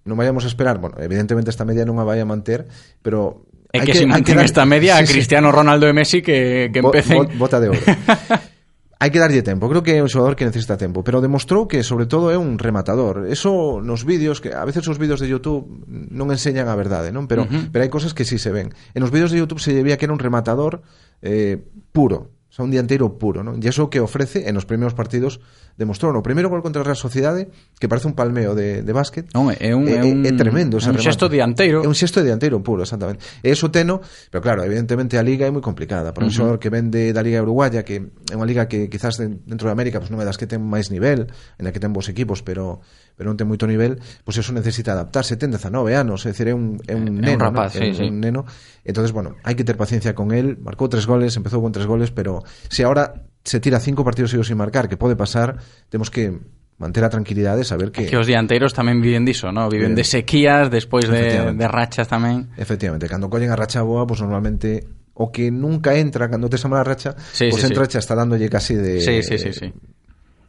non 0.06 0.14
vayamos 0.14 0.46
a 0.46 0.50
esperar, 0.54 0.78
bueno, 0.78 1.02
evidentemente 1.02 1.50
esta 1.50 1.66
media 1.66 1.82
non 1.82 1.98
a 1.98 2.06
vai 2.06 2.22
a 2.22 2.26
manter, 2.28 2.70
pero 3.02 3.42
É 3.74 3.82
que, 3.82 3.90
que 3.90 3.98
se 3.98 4.06
mantén 4.06 4.38
dar... 4.38 4.46
esta 4.46 4.62
media 4.62 5.02
sí, 5.02 5.02
a 5.02 5.06
Cristiano 5.10 5.50
sí. 5.50 5.54
Ronaldo 5.58 5.90
e 5.90 5.92
Messi 5.92 6.22
que, 6.22 6.70
que 6.70 6.78
empecen... 6.78 7.26
Bo, 7.34 7.50
bota 7.50 7.58
de 7.58 7.74
oro. 7.74 7.82
hai 8.96 9.12
que 9.12 9.20
darlle 9.20 9.44
tempo. 9.44 9.68
Creo 9.68 9.84
que 9.84 9.96
é 9.96 10.00
un 10.00 10.08
xogador 10.08 10.36
que 10.36 10.48
necesita 10.48 10.80
tempo, 10.80 11.04
pero 11.04 11.20
demostrou 11.20 11.68
que 11.68 11.84
sobre 11.84 12.08
todo 12.08 12.32
é 12.32 12.38
un 12.40 12.56
rematador. 12.56 13.28
Eso 13.28 13.84
nos 13.84 14.08
vídeos 14.08 14.40
que 14.40 14.56
a 14.56 14.64
veces 14.64 14.88
os 14.88 14.96
vídeos 14.96 15.20
de 15.20 15.28
YouTube 15.28 15.68
non 15.86 16.32
enseñan 16.32 16.72
a 16.72 16.76
verdade, 16.76 17.12
non? 17.12 17.28
Pero 17.28 17.44
uh 17.44 17.48
-huh. 17.48 17.68
pero 17.68 17.84
hai 17.84 17.92
cosas 17.92 18.16
que 18.16 18.24
si 18.24 18.40
sí 18.40 18.48
se 18.48 18.50
ven. 18.56 18.72
En 18.96 19.04
os 19.04 19.12
vídeos 19.12 19.28
de 19.32 19.38
YouTube 19.40 19.60
se 19.60 19.76
veía 19.84 20.00
que 20.00 20.08
era 20.08 20.16
un 20.16 20.22
rematador 20.22 20.80
eh 21.20 21.60
puro, 21.92 22.35
O 22.56 22.64
sea, 22.64 22.64
un 22.64 22.70
dianteiro 22.70 23.18
puro, 23.18 23.44
¿no? 23.44 23.52
E 23.52 23.68
iso 23.68 23.92
que 23.92 24.00
ofrece 24.00 24.48
en 24.48 24.56
os 24.56 24.64
primeiros 24.64 24.96
partidos 24.96 25.44
demostrou. 25.76 26.08
no 26.08 26.24
primeiro 26.24 26.48
gol 26.48 26.64
contra 26.64 26.80
a 26.80 26.88
Real 26.88 26.96
Sociedade, 26.96 27.52
que 27.76 27.84
parece 27.84 28.08
un 28.08 28.16
palmeo 28.16 28.56
de, 28.56 28.80
de 28.80 28.92
básquet, 28.96 29.28
non, 29.36 29.52
é, 29.52 29.76
un, 29.76 29.84
eh, 29.84 30.00
é, 30.00 30.00
un, 30.00 30.24
eh, 30.24 30.32
é 30.32 30.32
tremendo. 30.32 30.80
É 30.80 30.88
un 30.88 30.96
xesto 30.96 31.28
dianteiro. 31.28 31.84
É 31.84 31.88
un 31.88 31.92
xesto 31.92 32.24
dianteiro 32.24 32.64
puro, 32.64 32.80
exactamente. 32.80 33.20
É 33.44 33.52
eso 33.52 33.68
teno, 33.68 34.00
pero 34.32 34.40
claro, 34.40 34.64
evidentemente 34.64 35.20
a 35.20 35.22
Liga 35.22 35.44
é 35.44 35.52
moi 35.52 35.60
complicada. 35.60 36.16
Para 36.16 36.24
un 36.24 36.32
uh 36.32 36.32
-huh. 36.32 36.56
xogador 36.56 36.56
que 36.56 36.72
vende 36.72 37.12
da 37.12 37.20
Liga 37.20 37.44
Uruguaya, 37.44 37.84
que 37.84 38.08
é 38.32 38.34
unha 38.40 38.48
liga 38.48 38.64
que 38.72 38.88
quizás 38.88 39.20
dentro 39.20 39.68
de 39.68 39.72
América 39.76 40.00
pues, 40.00 40.08
non 40.08 40.16
é 40.16 40.24
das 40.24 40.40
que 40.40 40.48
ten 40.48 40.64
máis 40.64 40.88
nivel, 40.88 41.28
en 41.60 41.68
a 41.68 41.70
que 41.76 41.80
ten 41.84 41.92
bons 41.92 42.08
equipos, 42.08 42.40
pero 42.40 42.80
pero 43.16 43.32
non 43.32 43.36
ten 43.40 43.48
moito 43.48 43.64
nivel, 43.64 43.96
pois 44.24 44.36
pues 44.36 44.44
eso 44.44 44.52
necesita 44.52 44.92
adaptarse, 44.92 45.40
ten 45.40 45.48
19 45.52 45.92
anos, 45.96 46.24
é 46.28 46.36
dicir, 46.36 46.52
é 46.52 46.54
un, 46.56 46.80
é 46.84 46.92
eh, 46.92 46.96
un 46.96 47.16
neno, 47.16 47.36
un, 47.36 47.40
rapaz, 47.40 47.76
¿no? 47.76 47.80
sí, 47.80 47.84
é 47.84 47.88
un, 47.88 47.96
sí. 47.96 48.04
un 48.12 48.20
neno. 48.20 48.44
Entonces, 48.84 49.10
bueno, 49.10 49.40
hai 49.42 49.56
que 49.56 49.64
ter 49.64 49.76
paciencia 49.80 50.12
con 50.12 50.36
él, 50.36 50.60
marcou 50.60 50.86
tres 50.92 51.08
goles, 51.08 51.32
empezou 51.36 51.64
con 51.64 51.72
tres 51.72 51.88
goles, 51.88 52.12
pero 52.12 52.44
se 52.68 52.84
ahora 52.84 53.26
se 53.44 53.60
tira 53.60 53.78
cinco 53.78 54.04
partidos 54.04 54.30
seguidos 54.30 54.48
sin 54.48 54.58
marcar, 54.58 54.88
que 54.88 54.96
pode 54.96 55.14
pasar, 55.14 55.58
temos 55.88 56.10
que 56.10 56.34
manter 56.78 57.04
a 57.04 57.08
tranquilidade 57.08 57.62
e 57.62 57.66
saber 57.66 57.90
que... 57.90 58.04
Que 58.04 58.18
os 58.20 58.26
dianteiros 58.28 58.76
tamén 58.76 59.00
viven 59.00 59.24
diso, 59.24 59.48
¿no? 59.54 59.70
viven 59.72 59.96
de 59.96 60.04
sequías, 60.04 60.68
despois 60.68 61.08
de, 61.08 61.54
de 61.56 61.66
rachas 61.68 62.10
tamén. 62.10 62.52
Efectivamente, 62.58 63.08
cando 63.08 63.32
collen 63.32 63.48
a 63.48 63.56
racha 63.56 63.80
boa, 63.80 64.04
pues 64.04 64.20
normalmente 64.20 64.84
o 65.16 65.32
que 65.32 65.48
nunca 65.48 65.96
entra, 65.96 66.28
cando 66.28 66.52
tes 66.52 66.60
a 66.60 66.68
mala 66.68 66.84
racha, 66.84 67.16
sí, 67.32 67.48
pues 67.48 67.64
sí, 67.64 67.72
entra 67.72 67.88
sí. 67.88 67.96
e 67.96 68.00
está 68.00 68.12
dándolle 68.12 68.52
casi 68.52 68.76
de... 68.76 69.00
Sí, 69.00 69.24
sí, 69.24 69.40
sí, 69.40 69.52
sí. 69.56 69.72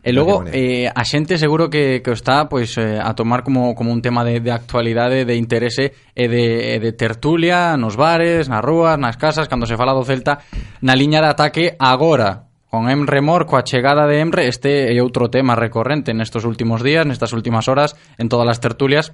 E 0.08 0.16
logo, 0.16 0.48
eh, 0.56 0.88
a 0.88 1.04
xente 1.04 1.36
seguro 1.36 1.68
que, 1.68 2.00
que 2.00 2.16
está 2.16 2.48
pois, 2.48 2.80
eh, 2.80 2.96
a 2.96 3.12
tomar 3.12 3.44
como, 3.44 3.76
como 3.76 3.92
un 3.92 4.00
tema 4.00 4.24
de, 4.24 4.40
de 4.40 4.56
actualidade, 4.56 5.28
de 5.28 5.36
interese 5.36 5.92
e 6.16 6.32
de, 6.32 6.80
de 6.80 6.92
tertulia 6.96 7.76
nos 7.76 8.00
bares, 8.00 8.48
nas 8.48 8.64
rúas, 8.64 8.96
nas 8.96 9.20
casas, 9.20 9.52
cando 9.52 9.68
se 9.68 9.76
fala 9.76 9.92
do 9.92 10.08
Celta, 10.08 10.40
na 10.80 10.96
liña 10.96 11.20
de 11.20 11.28
ataque 11.28 11.76
agora, 11.76 12.48
con 12.72 12.88
Emre 12.88 13.20
Mor, 13.20 13.44
coa 13.44 13.68
chegada 13.68 14.08
de 14.08 14.24
Emre, 14.24 14.48
este 14.48 14.88
é 14.88 14.96
outro 15.04 15.28
tema 15.28 15.60
recorrente 15.60 16.16
nestes 16.16 16.48
últimos 16.48 16.88
días, 16.88 17.04
nestas 17.04 17.36
últimas 17.36 17.68
horas, 17.68 18.00
en 18.16 18.32
todas 18.32 18.48
as 18.48 18.64
tertulias, 18.64 19.12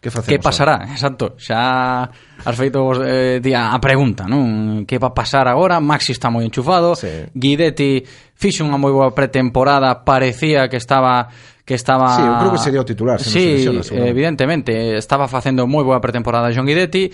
Que 0.00 0.10
facemos? 0.10 0.28
Que 0.28 0.38
pasará, 0.38 0.74
ahora? 0.84 0.92
exacto. 0.92 1.34
Xa 1.40 2.08
has 2.44 2.56
feito 2.56 2.84
vos, 2.84 3.00
eh, 3.02 3.40
día 3.42 3.72
a 3.72 3.78
pregunta, 3.80 4.28
non? 4.28 4.84
Que 4.84 5.00
va 5.00 5.10
a 5.10 5.16
pasar 5.16 5.48
agora? 5.48 5.80
Maxi 5.80 6.12
está 6.12 6.28
moi 6.30 6.44
enchufado. 6.44 6.94
Sí. 6.94 7.26
Guidetti 7.32 8.04
fixe 8.36 8.60
unha 8.62 8.76
moi 8.76 8.92
boa 8.92 9.10
pretemporada, 9.16 10.04
parecía 10.04 10.68
que 10.68 10.76
estaba 10.76 11.32
que 11.66 11.74
estaba 11.74 12.14
Sí, 12.14 12.22
eu 12.22 12.34
creo 12.38 12.52
que 12.54 12.62
sería 12.62 12.80
o 12.80 12.86
titular, 12.86 13.18
se 13.18 13.30
sí, 13.32 13.46
lesiona, 13.66 14.06
evidentemente, 14.06 14.94
estaba 14.94 15.26
facendo 15.26 15.66
moi 15.66 15.82
boa 15.82 15.98
pretemporada 15.98 16.54
John 16.54 16.68
Guidetti. 16.68 17.10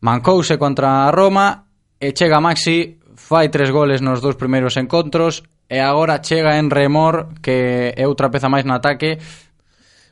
Mancouse 0.00 0.56
contra 0.56 1.04
a 1.04 1.12
Roma 1.12 1.68
e 2.00 2.16
chega 2.16 2.40
Maxi, 2.40 2.96
fai 3.20 3.52
tres 3.52 3.68
goles 3.68 4.00
nos 4.00 4.24
dous 4.24 4.40
primeiros 4.40 4.80
encontros 4.80 5.44
e 5.68 5.78
agora 5.78 6.24
chega 6.24 6.56
en 6.56 6.72
remor 6.72 7.36
que 7.44 7.92
é 7.92 8.08
outra 8.08 8.32
peza 8.32 8.48
máis 8.48 8.64
no 8.64 8.72
ataque 8.72 9.20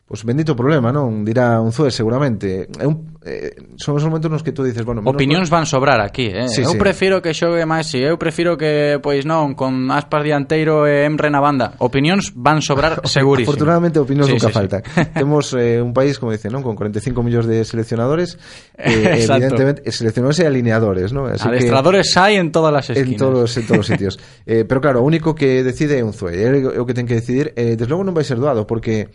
Pois 0.09 0.25
bendito 0.25 0.57
problema, 0.57 0.88
non? 0.88 1.21
Dirá 1.21 1.61
un 1.61 1.68
Zue 1.68 1.92
seguramente. 1.92 2.64
É 2.81 2.88
un, 2.88 3.21
eh, 3.29 3.53
son 3.77 4.01
os 4.01 4.05
momentos 4.09 4.33
nos 4.33 4.40
que 4.40 4.57
tú 4.57 4.64
dices, 4.64 4.81
bueno, 4.81 5.05
opinións 5.05 5.53
van 5.53 5.68
sobrar 5.68 6.01
aquí, 6.01 6.33
eh. 6.33 6.49
Sí, 6.49 6.64
eu 6.64 6.73
sí. 6.73 6.81
prefiro 6.81 7.21
que 7.21 7.37
xogue 7.37 7.68
máis, 7.68 7.92
si 7.92 8.01
eu 8.01 8.16
prefiro 8.16 8.57
que 8.57 8.97
pois 9.05 9.29
non, 9.29 9.53
con 9.53 9.92
Aspas 9.92 10.25
dianteiro 10.25 10.88
e 10.88 11.05
Emre 11.05 11.29
na 11.29 11.44
banda. 11.44 11.77
Opinións 11.77 12.33
van 12.33 12.64
sobrar 12.64 13.05
segurísimo. 13.05 13.53
Afortunadamente 13.53 14.01
opinións 14.01 14.33
sí, 14.33 14.40
nunca 14.40 14.49
sí, 14.49 14.57
faltan. 14.57 14.81
Sí. 14.81 15.05
Temos 15.21 15.53
eh, 15.53 15.85
un 15.85 15.92
país, 15.92 16.16
como 16.16 16.33
dicen, 16.33 16.57
non, 16.57 16.64
con 16.64 16.73
45 16.73 17.21
millóns 17.21 17.44
de 17.44 17.61
seleccionadores, 17.68 18.40
eh, 18.81 19.29
evidentemente 19.29 19.85
seleccionadores 19.92 20.40
e 20.40 20.49
alineadores, 20.49 21.12
non? 21.12 21.29
Así 21.29 21.44
Adestradores 21.44 22.09
que, 22.09 22.16
hai 22.16 22.40
en 22.40 22.49
todas 22.49 22.73
as 22.73 22.97
esquinas. 22.97 23.12
En 23.12 23.21
todos, 23.21 23.53
en 23.61 23.64
todos 23.68 23.85
os 23.85 23.88
sitios. 23.92 24.16
eh, 24.49 24.64
pero 24.64 24.81
claro, 24.81 24.99
o 25.01 25.05
único 25.05 25.37
que 25.37 25.61
decide 25.61 26.01
é 26.01 26.05
un 26.07 26.16
Zue, 26.16 26.33
é 26.33 26.81
o 26.81 26.88
que 26.88 26.97
ten 26.97 27.05
que 27.05 27.21
decidir, 27.21 27.53
eh, 27.61 27.77
desde 27.77 27.92
logo 27.92 28.09
non 28.09 28.16
vai 28.16 28.25
ser 28.25 28.40
doado 28.40 28.64
porque 28.64 29.12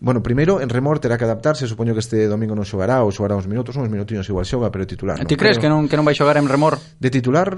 Bueno, 0.00 0.24
primeiro, 0.24 0.64
en 0.64 0.72
remor 0.72 0.96
terá 0.98 1.20
que 1.20 1.28
adaptarse 1.28 1.68
Supoño 1.68 1.92
que 1.92 2.00
este 2.00 2.24
domingo 2.24 2.56
non 2.56 2.64
xogará 2.64 3.04
Ou 3.04 3.12
xogará 3.12 3.36
uns 3.36 3.44
minutos, 3.44 3.76
uns 3.76 3.92
minutinhos 3.92 4.24
igual 4.32 4.48
xoga 4.48 4.72
Pero 4.72 4.88
titular 4.88 5.20
non. 5.20 5.28
Ti 5.28 5.36
crees 5.36 5.60
creo. 5.60 5.68
que 5.68 5.68
non, 5.68 5.84
que 5.92 5.96
non 6.00 6.08
vai 6.08 6.16
xogar 6.16 6.40
en 6.40 6.48
remor? 6.48 6.80
De 6.96 7.12
titular, 7.12 7.52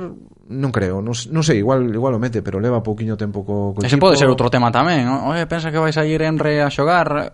non 0.51 0.71
creo 0.75 0.99
Non, 0.99 1.15
non 1.15 1.43
sei, 1.47 1.63
igual, 1.63 1.87
igual 1.95 2.19
o 2.19 2.21
mete 2.21 2.43
Pero 2.43 2.59
leva 2.59 2.83
pouquiño 2.83 3.15
tempo 3.15 3.47
co, 3.47 3.79
co 3.79 3.87
Ese 3.87 3.95
equipo. 3.95 4.11
pode 4.11 4.19
ser 4.19 4.27
outro 4.27 4.51
tema 4.51 4.75
tamén 4.75 5.07
Oye, 5.07 5.47
pensa 5.47 5.71
que 5.71 5.79
vais 5.79 5.95
a 5.95 6.03
ir 6.03 6.19
Enre 6.27 6.67
a 6.67 6.69
xogar 6.69 7.31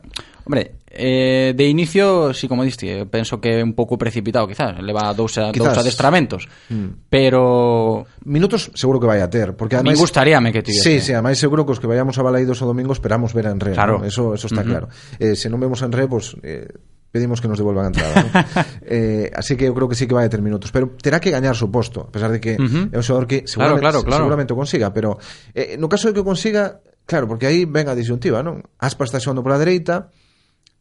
Hombre, 0.48 0.76
eh, 0.88 1.52
de 1.54 1.64
inicio, 1.68 2.32
si 2.32 2.40
sí, 2.40 2.48
como 2.48 2.64
diste, 2.64 3.04
penso 3.04 3.38
que 3.38 3.62
un 3.62 3.74
pouco 3.74 3.98
precipitado, 3.98 4.48
quizás. 4.48 4.80
Leva 4.80 5.12
dous, 5.12 5.36
a, 5.36 5.52
quizás. 5.52 5.76
dous 5.76 5.78
adestramentos. 5.84 6.48
Mm. 6.70 7.04
Pero... 7.10 8.06
Minutos 8.24 8.72
seguro 8.72 8.98
que 8.98 9.06
vai 9.06 9.20
a 9.20 9.28
ter. 9.28 9.52
Porque 9.52 9.76
ademais... 9.76 9.98
Me 9.98 10.00
gustaríame 10.00 10.48
que 10.48 10.64
tivese. 10.64 11.04
Sí, 11.04 11.04
sí, 11.04 11.12
ademais 11.12 11.36
seguro 11.36 11.68
que 11.68 11.76
os 11.76 11.80
que 11.80 11.86
vayamos 11.86 12.16
a 12.16 12.24
Balaidos 12.24 12.64
o 12.64 12.66
domingo 12.66 12.96
esperamos 12.96 13.36
ver 13.36 13.44
a 13.46 13.52
Enre. 13.52 13.76
Claro. 13.76 14.00
¿no? 14.00 14.08
Eso, 14.08 14.32
eso 14.32 14.48
está 14.48 14.64
uh 14.64 14.64
-huh. 14.64 14.72
claro. 14.72 14.86
Eh, 15.20 15.36
se 15.36 15.52
non 15.52 15.60
vemos 15.60 15.84
a 15.84 15.92
Enre, 15.92 16.08
pues... 16.08 16.32
Eh, 16.40 16.64
pedimos 17.12 17.40
que 17.40 17.48
nos 17.48 17.56
devolvan 17.56 17.88
a 17.88 17.88
entrada 17.88 18.20
¿no? 18.20 18.28
eh, 18.84 19.32
así 19.32 19.56
que 19.56 19.64
eu 19.64 19.72
creo 19.72 19.88
que 19.88 19.96
sí 19.96 20.04
que 20.04 20.12
vai 20.12 20.28
a 20.28 20.32
ter 20.32 20.44
minutos 20.44 20.68
pero 20.68 20.92
terá 21.00 21.16
que 21.24 21.32
gañar 21.32 21.56
su 21.56 21.72
posto 21.72 22.04
a 22.04 22.12
pesar 22.12 22.28
de 22.28 22.36
que 22.36 22.60
uh 22.60 22.68
-huh. 22.68 22.92
é 22.92 22.96
un 23.00 23.00
xogador 23.00 23.24
que 23.24 23.48
seguramente, 23.48 23.80
claro, 23.80 24.04
claro, 24.04 24.04
claro. 24.04 24.22
seguramente 24.28 24.52
o 24.52 24.60
consiga 24.60 24.92
pero 24.92 25.16
eh, 25.56 25.80
no 25.80 25.88
caso 25.88 26.12
de 26.12 26.12
que 26.12 26.20
o 26.20 26.28
consiga 26.28 26.84
Claro, 27.08 27.26
porque 27.26 27.46
aí 27.46 27.64
ven 27.64 27.88
a 27.88 27.96
disyuntiva, 27.96 28.44
non? 28.44 28.60
Aspas 28.76 29.08
está 29.08 29.16
xogando 29.16 29.40
pola 29.40 29.56
dereita, 29.56 30.12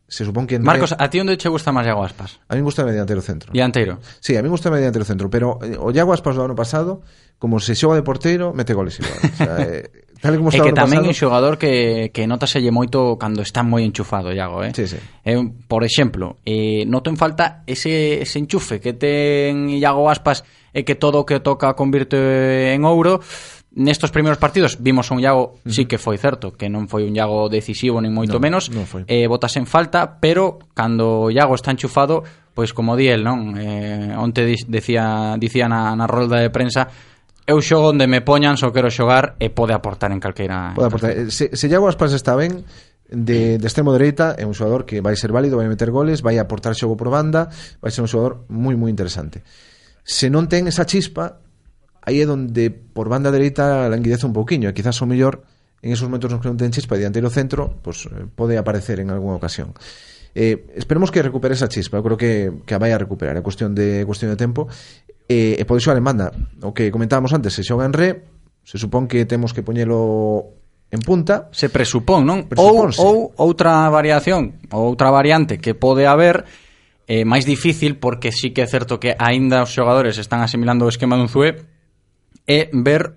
se 0.08 0.24
supón 0.24 0.48
que... 0.48 0.56
Entre... 0.56 0.66
Marcos, 0.66 0.96
¿a 0.98 1.10
ti 1.10 1.20
onde 1.20 1.36
che 1.36 1.52
gusta 1.52 1.76
máis 1.76 1.86
Iago 1.88 2.04
Aspas? 2.04 2.40
A 2.48 2.56
mí 2.56 2.62
gusta 2.64 2.88
mediante 2.88 3.12
o 3.12 3.22
centro. 3.22 3.52
Dianteiro. 3.52 4.00
Sí, 4.24 4.40
a 4.40 4.42
mí 4.42 4.48
gusta 4.48 4.72
mediante 4.72 5.00
o 5.00 5.06
centro, 5.06 5.28
pero 5.28 5.60
eh, 5.60 5.76
o 5.76 5.92
Iago 5.92 6.16
Aspas 6.16 6.40
do 6.40 6.48
ano 6.48 6.56
pasado, 6.56 7.04
como 7.38 7.60
se 7.60 7.76
xoga 7.76 8.00
de 8.00 8.04
porteiro, 8.08 8.56
mete 8.56 8.72
goles 8.72 8.98
igual. 9.04 9.20
O 9.20 9.36
sea, 9.36 9.56
eh, 9.62 9.84
tal 10.24 10.38
como 10.38 10.50
está 10.50 10.64
e 10.64 10.72
que 10.72 10.74
tamén 10.74 11.04
é 11.06 11.12
un 11.12 11.18
xogador 11.18 11.60
que, 11.60 12.10
que 12.16 12.26
notaselle 12.26 12.72
moito 12.72 13.20
cando 13.20 13.44
está 13.44 13.62
moi 13.62 13.86
enchufado, 13.86 14.32
Iago, 14.32 14.64
eh? 14.64 14.72
Sí, 14.74 14.88
sí. 14.88 15.00
Eh, 15.28 15.38
por 15.68 15.84
exemplo, 15.84 16.40
eh, 16.48 16.88
noto 16.88 17.12
en 17.12 17.20
falta 17.20 17.68
ese, 17.68 18.24
ese 18.24 18.40
enchufe 18.40 18.80
que 18.80 18.96
ten 18.96 19.70
Iago 19.70 20.10
Aspas 20.10 20.42
e 20.74 20.82
eh, 20.82 20.84
que 20.88 20.96
todo 20.96 21.22
o 21.22 21.26
que 21.28 21.44
toca 21.44 21.76
convirte 21.76 22.74
en 22.74 22.88
ouro, 22.88 23.22
nestos 23.78 24.10
primeiros 24.10 24.42
partidos 24.42 24.82
vimos 24.82 25.14
un 25.14 25.22
Iago, 25.22 25.54
uh 25.54 25.62
-huh. 25.62 25.72
sí 25.72 25.86
que 25.86 26.02
foi 26.02 26.18
certo, 26.18 26.58
que 26.58 26.66
non 26.66 26.90
foi 26.90 27.06
un 27.06 27.14
Iago 27.14 27.46
decisivo 27.46 28.02
nin 28.02 28.10
moito 28.10 28.42
no, 28.42 28.44
menos, 28.44 28.74
non 28.74 28.90
foi. 28.90 29.06
eh 29.06 29.30
botas 29.30 29.54
en 29.62 29.70
falta, 29.70 30.18
pero 30.18 30.58
cando 30.74 31.30
o 31.30 31.32
Iago 31.32 31.54
está 31.54 31.70
enchufado, 31.70 32.26
pois 32.58 32.74
como 32.74 32.98
di 32.98 33.14
el, 33.14 33.22
non? 33.22 33.54
Eh, 33.54 34.18
onte 34.18 34.44
dicía 34.50 35.38
dicía 35.38 35.70
na, 35.70 35.94
na 35.94 36.10
rolda 36.10 36.42
de 36.42 36.50
prensa 36.50 36.90
eu 37.48 37.62
xogo 37.64 37.96
onde 37.96 38.12
me 38.12 38.20
poñan, 38.20 38.58
só 38.60 38.74
quero 38.76 38.92
xogar 38.92 39.40
e 39.40 39.48
pode 39.54 39.72
aportar 39.72 40.12
en 40.12 40.20
calqueira. 40.20 40.76
Pode 40.76 40.88
aportar. 40.92 41.12
Se, 41.32 41.56
se 41.56 41.66
Iago 41.72 41.88
Aspas 41.88 42.12
está 42.12 42.36
ben, 42.36 42.68
de, 43.08 43.56
de 43.56 43.68
extremo 43.70 43.96
dereita 43.96 44.36
é 44.36 44.44
un 44.44 44.52
xogador 44.52 44.84
que 44.84 45.00
vai 45.00 45.16
ser 45.16 45.32
válido, 45.32 45.56
vai 45.56 45.72
meter 45.72 45.94
goles, 45.94 46.20
vai 46.20 46.36
aportar 46.42 46.76
xogo 46.76 47.00
por 47.00 47.08
banda, 47.08 47.48
vai 47.80 47.94
ser 47.94 48.04
un 48.04 48.12
xogador 48.12 48.44
moi 48.52 48.76
moi 48.76 48.92
interesante. 48.92 49.48
Se 50.04 50.28
non 50.28 50.52
ten 50.52 50.68
esa 50.68 50.84
chispa, 50.84 51.40
aí 52.08 52.24
é 52.24 52.26
donde 52.26 52.72
por 52.72 53.12
banda 53.12 53.36
dereita 53.36 53.92
languidece 53.92 54.24
un 54.24 54.32
pouquiño 54.32 54.72
e 54.72 54.74
quizás 54.74 54.96
o 55.04 55.06
mellor 55.06 55.44
en 55.84 55.92
esos 55.92 56.08
momentos 56.08 56.32
nos 56.32 56.40
que 56.40 56.48
non 56.48 56.56
ten 56.56 56.72
chispa 56.72 56.96
dianteiro 56.96 57.28
centro 57.28 57.84
pues, 57.84 58.08
eh, 58.08 58.24
pode 58.32 58.56
aparecer 58.56 59.04
en 59.04 59.12
algunha 59.12 59.36
ocasión. 59.36 59.76
Eh, 60.32 60.72
esperemos 60.80 61.12
que 61.12 61.20
recupere 61.20 61.60
esa 61.60 61.68
chispa 61.68 62.00
eu 62.00 62.06
creo 62.08 62.16
que, 62.16 62.64
que 62.64 62.72
a 62.72 62.80
vai 62.80 62.96
a 62.96 62.98
recuperar 62.98 63.36
é 63.36 63.44
cuestión 63.44 63.76
de 63.76 64.08
cuestión 64.08 64.32
de 64.32 64.40
tempo 64.40 64.72
eh, 65.28 65.60
e 65.60 65.64
pode 65.68 65.84
xogar 65.84 66.00
en 66.00 66.08
banda 66.08 66.32
o 66.64 66.72
que 66.72 66.88
comentábamos 66.96 67.36
antes 67.36 67.52
se 67.52 67.68
xoga 67.68 67.84
en 67.84 67.92
re 67.92 68.24
se 68.64 68.80
supón 68.80 69.12
que 69.12 69.28
temos 69.28 69.52
que 69.52 69.64
poñelo 69.64 70.56
en 70.92 71.00
punta. 71.00 71.52
Se 71.52 71.68
presupón, 71.68 72.24
non? 72.24 72.48
Ou, 72.56 72.88
ou 73.00 73.36
outra 73.36 73.88
variación, 73.92 74.60
ou 74.72 74.88
outra 74.88 75.12
variante 75.12 75.60
que 75.60 75.76
pode 75.76 76.08
haber 76.08 76.48
eh, 77.08 77.24
máis 77.24 77.44
difícil 77.44 78.00
porque 78.00 78.32
sí 78.32 78.52
que 78.52 78.64
é 78.64 78.68
certo 78.68 79.00
que 79.00 79.16
aínda 79.16 79.64
os 79.64 79.72
xogadores 79.72 80.20
están 80.20 80.44
asimilando 80.44 80.88
o 80.88 80.92
esquema 80.92 81.20
dun 81.20 81.32
Zue 81.32 81.56
é 82.48 82.72
ver 82.72 83.14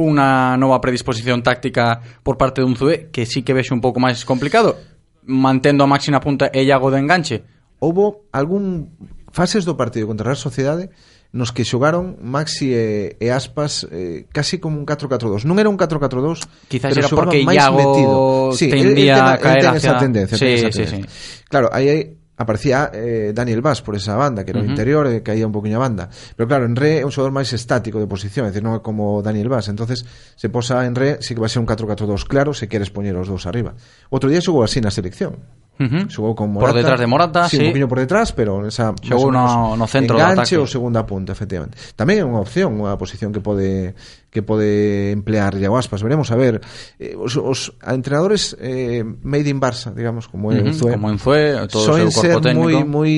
unha 0.00 0.56
nova 0.56 0.80
predisposición 0.80 1.44
táctica 1.44 2.00
por 2.24 2.40
parte 2.40 2.64
dun 2.64 2.74
Zue 2.74 3.12
que 3.12 3.28
sí 3.28 3.44
que 3.44 3.52
vexe 3.52 3.76
un 3.76 3.84
pouco 3.84 4.00
máis 4.00 4.24
complicado 4.24 4.80
mantendo 5.28 5.84
a 5.84 5.90
máxima 5.90 6.24
punta 6.24 6.48
e 6.48 6.64
Iago 6.64 6.88
de 6.88 6.98
enganche 6.98 7.36
Houbo 7.80 8.28
algún 8.32 8.92
fases 9.32 9.64
do 9.64 9.74
partido 9.74 10.04
contra 10.04 10.28
a 10.28 10.36
Real 10.36 10.40
Sociedade 10.40 10.92
nos 11.32 11.54
que 11.54 11.64
xogaron 11.64 12.18
Maxi 12.20 12.74
e, 12.74 13.16
e 13.16 13.30
Aspas 13.30 13.86
eh, 13.88 14.26
casi 14.34 14.58
como 14.58 14.76
un 14.76 14.84
4-4-2. 14.84 15.46
Non 15.46 15.56
era 15.62 15.70
un 15.70 15.78
4-4-2, 15.78 16.66
quizás 16.66 16.90
era 16.90 17.06
porque 17.06 17.40
Iago 17.46 17.78
metido. 17.78 18.16
Sí, 18.50 18.66
tendía 18.66 19.14
el, 19.14 19.22
ten, 19.22 19.30
a 19.30 19.38
caer 19.38 19.62
ten 19.62 19.70
hacia... 19.70 19.90
esa 19.94 19.98
tendencia. 20.02 20.36
Sí, 20.36 20.44
ten 20.44 20.54
esa 20.58 20.70
tendencia. 20.74 20.98
Sí, 20.98 21.06
sí. 21.06 21.46
Claro, 21.46 21.70
aí 21.72 21.86
hai 21.86 22.19
aparecía 22.40 22.90
eh, 22.94 23.32
Daniel 23.34 23.60
Vaz 23.60 23.82
por 23.82 23.94
esa 23.96 24.16
banda, 24.16 24.44
que 24.44 24.52
era 24.52 24.60
uh 24.60 24.64
-huh. 24.64 24.70
interior 24.70 25.06
e 25.06 25.16
eh, 25.16 25.22
caía 25.22 25.44
un 25.44 25.52
poquinho 25.52 25.76
a 25.76 25.84
banda. 25.84 26.08
Pero 26.08 26.48
claro, 26.48 26.64
en 26.64 26.72
re 26.74 27.00
é 27.00 27.04
un 27.04 27.12
xogador 27.12 27.36
máis 27.36 27.52
estático 27.52 28.00
de 28.00 28.08
posición, 28.08 28.48
é 28.48 28.50
dicir, 28.50 28.64
non 28.64 28.72
é 28.72 28.80
como 28.80 29.20
Daniel 29.20 29.52
Vaz. 29.52 29.68
entonces 29.68 30.08
se 30.40 30.48
posa 30.48 30.88
en 30.88 30.96
re, 30.96 31.20
sí 31.20 31.36
que 31.36 31.42
vai 31.44 31.52
ser 31.52 31.60
un 31.60 31.68
4-4-2 31.68 32.24
claro 32.24 32.56
se 32.56 32.64
queres 32.64 32.88
poñer 32.88 33.12
os 33.20 33.28
dous 33.28 33.44
arriba. 33.44 33.76
Outro 34.08 34.32
día 34.32 34.40
xogou 34.40 34.64
así 34.64 34.80
na 34.80 34.88
selección. 34.88 35.36
Uh 35.80 35.84
-huh. 35.84 36.04
Xogou 36.08 36.32
con 36.36 36.52
Morata. 36.52 36.72
Por 36.72 36.76
detrás 36.80 37.00
de 37.00 37.06
Morata, 37.06 37.48
sí. 37.48 37.56
sí. 37.56 37.62
un 37.62 37.68
poquinho 37.68 37.88
por 37.88 38.00
detrás, 38.00 38.32
pero 38.32 38.64
esa 38.64 38.96
xogou 39.04 39.28
no, 39.32 39.76
no 39.76 39.86
centro 39.86 40.16
enganche 40.16 40.56
do 40.56 40.64
ataque. 40.64 40.64
ou 40.64 40.66
segunda 40.68 41.04
punta, 41.04 41.32
efectivamente. 41.32 41.76
Tamén 41.96 42.20
é 42.20 42.24
unha 42.24 42.40
opción, 42.40 42.76
unha 42.76 42.96
posición 42.96 43.32
que 43.32 43.40
pode 43.40 43.96
que 44.30 44.42
pode 44.42 45.10
emplear 45.10 45.58
Iago 45.58 45.76
Aspas. 45.76 46.02
Veremos 46.02 46.30
a 46.30 46.36
ver 46.36 46.62
eh, 46.98 47.18
os, 47.18 47.34
os 47.36 47.74
entrenadores 47.82 48.56
eh, 48.62 49.02
made 49.02 49.50
in 49.50 49.58
Barça, 49.58 49.90
digamos, 49.90 50.30
como 50.30 50.54
é 50.54 50.62
uh 50.62 50.70
-huh, 50.70 50.94
como 50.94 51.10
en 51.10 51.18
Zue, 51.18 51.66
todo 51.66 51.84
Soen 51.84 52.06
o 52.06 52.14
seu 52.14 52.38
corpo 52.38 52.46
técnico. 52.46 52.62
moi 52.62 52.86
moi 52.86 53.12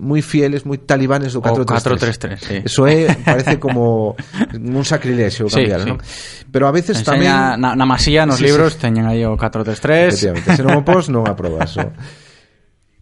moi 0.00 0.20
fieles, 0.24 0.64
moi 0.64 0.80
talibanes 0.80 1.36
do 1.36 1.44
4-3-3. 1.44 2.40
Sí. 2.40 2.56
Eso 2.64 2.88
é 2.88 3.12
parece 3.20 3.60
como 3.60 4.16
un 4.56 4.84
sacrilexio 4.88 5.52
cambiar, 5.52 5.84
sí, 5.84 5.92
sí. 5.92 6.48
Pero 6.48 6.64
a 6.64 6.72
veces 6.72 7.04
Enseña 7.04 7.54
tamén 7.54 7.60
na, 7.60 7.70
na 7.76 7.84
masía 7.84 8.24
nos 8.24 8.40
sí, 8.40 8.48
libros 8.48 8.80
sí. 8.80 8.88
teñen 8.88 9.04
aí 9.04 9.20
o 9.28 9.36
4-3-3. 9.36 10.16
Efectivamente, 10.16 10.56
se 10.56 10.64
non 10.64 10.80
o 10.80 10.82
pos 10.82 11.12
non 11.12 11.28
aprobas. 11.28 11.76
O 11.78 12.27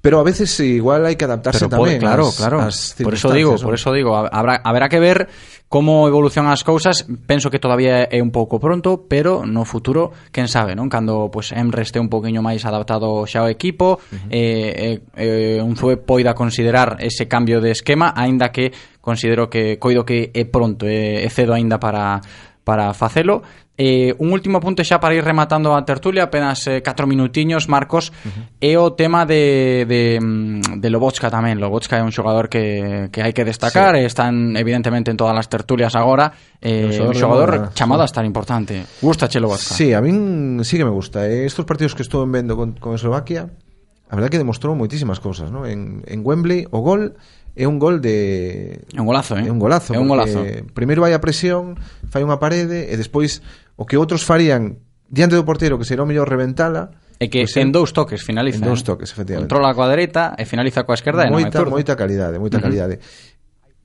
pero 0.07 0.21
a 0.21 0.23
veces 0.23 0.61
igual 0.61 1.05
hay 1.05 1.17
que 1.17 1.25
adaptarse 1.25 1.67
pero 1.67 1.71
también. 1.71 1.99
Pode, 1.99 1.99
claro, 1.99 2.29
as, 2.29 2.37
claro. 2.37 2.61
As 2.61 2.95
por 3.03 3.15
eso 3.15 3.33
digo, 3.33 3.57
por 3.57 3.75
eso 3.75 3.93
digo, 3.93 4.15
habrá 4.15 4.61
habrá 4.63 4.89
que 4.89 5.01
ver 5.01 5.27
como 5.69 6.07
evolucionan 6.07 6.53
as 6.53 6.63
cousas. 6.63 7.11
Penso 7.27 7.51
que 7.51 7.59
todavía 7.59 8.07
é 8.07 8.23
un 8.23 8.31
pouco 8.31 8.63
pronto, 8.63 9.11
pero 9.11 9.43
no 9.43 9.67
futuro, 9.67 10.15
quen 10.31 10.47
sabe, 10.47 10.79
non? 10.79 10.87
Cando 10.87 11.27
pues 11.27 11.51
Emre 11.51 11.83
este 11.83 11.99
un 11.99 12.07
poquinho 12.07 12.39
máis 12.39 12.63
adaptado 12.63 13.27
xa 13.27 13.43
ao 13.43 13.51
equipo, 13.51 13.99
uh 13.99 14.15
-huh. 14.15 14.31
eh, 14.31 15.03
eh, 15.19 15.59
eh 15.59 15.59
un 15.59 15.75
Zue 15.75 15.99
poida 15.99 16.39
considerar 16.39 17.03
ese 17.03 17.27
cambio 17.27 17.59
de 17.59 17.75
esquema, 17.75 18.15
aínda 18.15 18.55
que 18.55 18.71
considero 19.03 19.51
que 19.51 19.83
coido 19.83 20.07
que 20.07 20.31
é 20.31 20.47
pronto, 20.47 20.87
eh, 20.87 21.27
é, 21.27 21.27
é 21.27 21.31
cedo 21.35 21.51
aínda 21.51 21.83
para 21.83 22.23
para 22.67 22.93
facelo. 22.95 23.47
Eh, 23.79 24.17
un 24.19 24.33
último 24.35 24.59
punto 24.59 24.83
xa 24.83 24.99
para 24.99 25.15
ir 25.15 25.23
rematando 25.23 25.79
a 25.79 25.87
tertulia, 25.87 26.27
apenas 26.27 26.67
eh, 26.67 26.83
4 26.83 27.07
minutiños, 27.07 27.71
Marcos, 27.71 28.11
uh 28.11 28.27
-huh. 28.27 28.45
é 28.59 28.75
o 28.75 28.99
tema 28.99 29.23
de, 29.23 29.87
de, 29.87 30.19
mm, 30.19 30.83
de 30.83 30.89
Lobotska 30.91 31.31
tamén. 31.31 31.63
Lobotska 31.63 31.95
é 31.95 32.03
un 32.03 32.11
xogador 32.11 32.51
que, 32.51 33.07
que 33.15 33.23
hai 33.23 33.31
que 33.31 33.47
destacar, 33.47 33.95
sí. 33.95 34.03
están 34.03 34.59
evidentemente 34.59 35.15
en 35.15 35.17
todas 35.21 35.39
as 35.39 35.47
tertulias 35.47 35.95
agora, 35.95 36.35
eh, 36.59 36.91
un 36.99 37.15
xogador 37.15 37.71
chamado 37.79 38.03
a 38.03 38.11
estar 38.11 38.27
importante. 38.27 38.83
Gusta 38.99 39.31
che 39.31 39.39
Lobotska? 39.39 39.79
Sí, 39.79 39.95
a 39.95 40.03
min 40.03 40.67
sí 40.67 40.75
que 40.75 40.89
me 40.89 40.91
gusta. 40.91 41.23
Eh, 41.31 41.47
estos 41.47 41.63
partidos 41.63 41.95
que 41.95 42.03
estuve 42.03 42.27
vendo 42.27 42.59
con, 42.59 42.75
con 42.83 42.99
Eslovaquia, 42.99 43.47
a 44.11 44.15
verdad 44.19 44.27
que 44.27 44.43
demostrou 44.43 44.75
moitísimas 44.75 45.23
cousas, 45.23 45.55
¿no? 45.55 45.71
En, 45.71 46.03
en 46.11 46.27
Wembley, 46.27 46.67
o 46.75 46.83
gol 46.83 47.15
é 47.57 47.65
un 47.65 47.81
gol 47.81 48.05
de 48.05 48.85
é 48.93 49.01
un 49.01 49.09
golazo, 49.09 49.35
eh? 49.41 49.49
É 49.49 49.51
un 49.51 49.59
golazo. 49.59 49.97
É 49.97 49.99
un 49.99 50.07
golazo. 50.07 50.45
Primeiro 50.77 51.01
vai 51.01 51.17
a 51.17 51.21
presión, 51.25 51.81
fai 52.13 52.21
unha 52.21 52.37
parede 52.37 52.93
e 52.93 52.95
despois 53.01 53.41
o 53.81 53.89
que 53.89 53.97
outros 53.97 54.23
farían 54.29 54.85
diante 55.09 55.35
do 55.35 55.49
portero 55.49 55.81
que 55.81 55.89
será 55.89 56.05
o 56.05 56.09
mellor 56.09 56.29
reventala, 56.29 56.93
É 57.17 57.33
que 57.33 57.49
pois 57.49 57.57
pues 57.57 57.65
en 57.65 57.73
dous 57.73 57.97
toques 57.97 58.21
finaliza. 58.21 58.61
En 58.61 58.69
dous 58.69 58.85
eh? 58.85 58.93
toques, 58.93 59.09
efectivamente. 59.09 59.49
Controla 59.49 59.73
coa 59.73 59.89
dereita 59.89 60.37
e 60.37 60.45
finaliza 60.45 60.85
coa 60.85 61.01
esquerda. 61.01 61.25
Moita, 61.33 61.65
no 61.65 61.73
moita 61.73 61.97
calidade, 61.97 62.37
moita 62.37 62.61
calidade. 62.61 63.01
Uh 63.01 63.01
-huh. 63.01 63.35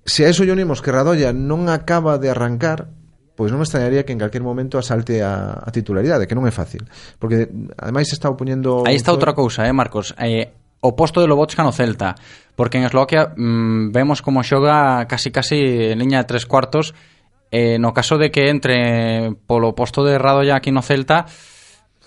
Se 0.04 0.26
a 0.26 0.30
eso 0.30 0.44
lle 0.44 0.52
unimos 0.52 0.84
que 0.84 0.92
Radoya 0.92 1.32
non 1.32 1.72
acaba 1.72 2.20
de 2.20 2.28
arrancar, 2.28 2.92
pois 3.40 3.56
non 3.56 3.64
me 3.64 3.66
extrañaría 3.66 4.04
que 4.04 4.12
en 4.12 4.20
calquer 4.20 4.44
momento 4.44 4.76
asalte 4.76 5.24
a, 5.24 5.56
a 5.64 5.70
titularidade, 5.72 6.28
que 6.28 6.36
non 6.36 6.44
é 6.44 6.52
fácil. 6.52 6.84
Porque, 7.22 7.48
ademais, 7.80 8.12
está 8.12 8.28
opoñendo... 8.28 8.84
Aí 8.84 9.00
está 9.00 9.16
outra 9.16 9.32
eh. 9.32 9.38
cousa, 9.38 9.64
eh, 9.64 9.72
Marcos. 9.72 10.12
Eh, 10.20 10.52
o 10.82 10.96
posto 10.96 11.22
de 11.22 11.28
Lobotska 11.28 11.64
no 11.64 11.72
Celta, 11.72 12.16
porque 12.56 12.78
en 12.78 12.84
Eslovaquia 12.84 13.34
mmm, 13.38 13.94
vemos 13.94 14.22
como 14.22 14.44
xoga 14.44 15.08
casi 15.08 15.32
casi 15.32 15.94
en 15.94 16.00
liña 16.02 16.20
de 16.20 16.28
tres 16.28 16.46
cuartos, 16.46 16.94
eh, 17.50 17.78
no 17.80 17.94
caso 17.94 18.18
de 18.18 18.32
que 18.32 18.50
entre 18.50 19.34
polo 19.48 19.74
posto 19.74 20.04
de 20.04 20.18
Radoya 20.18 20.58
aquí 20.58 20.72
no 20.72 20.82
Celta, 20.82 21.26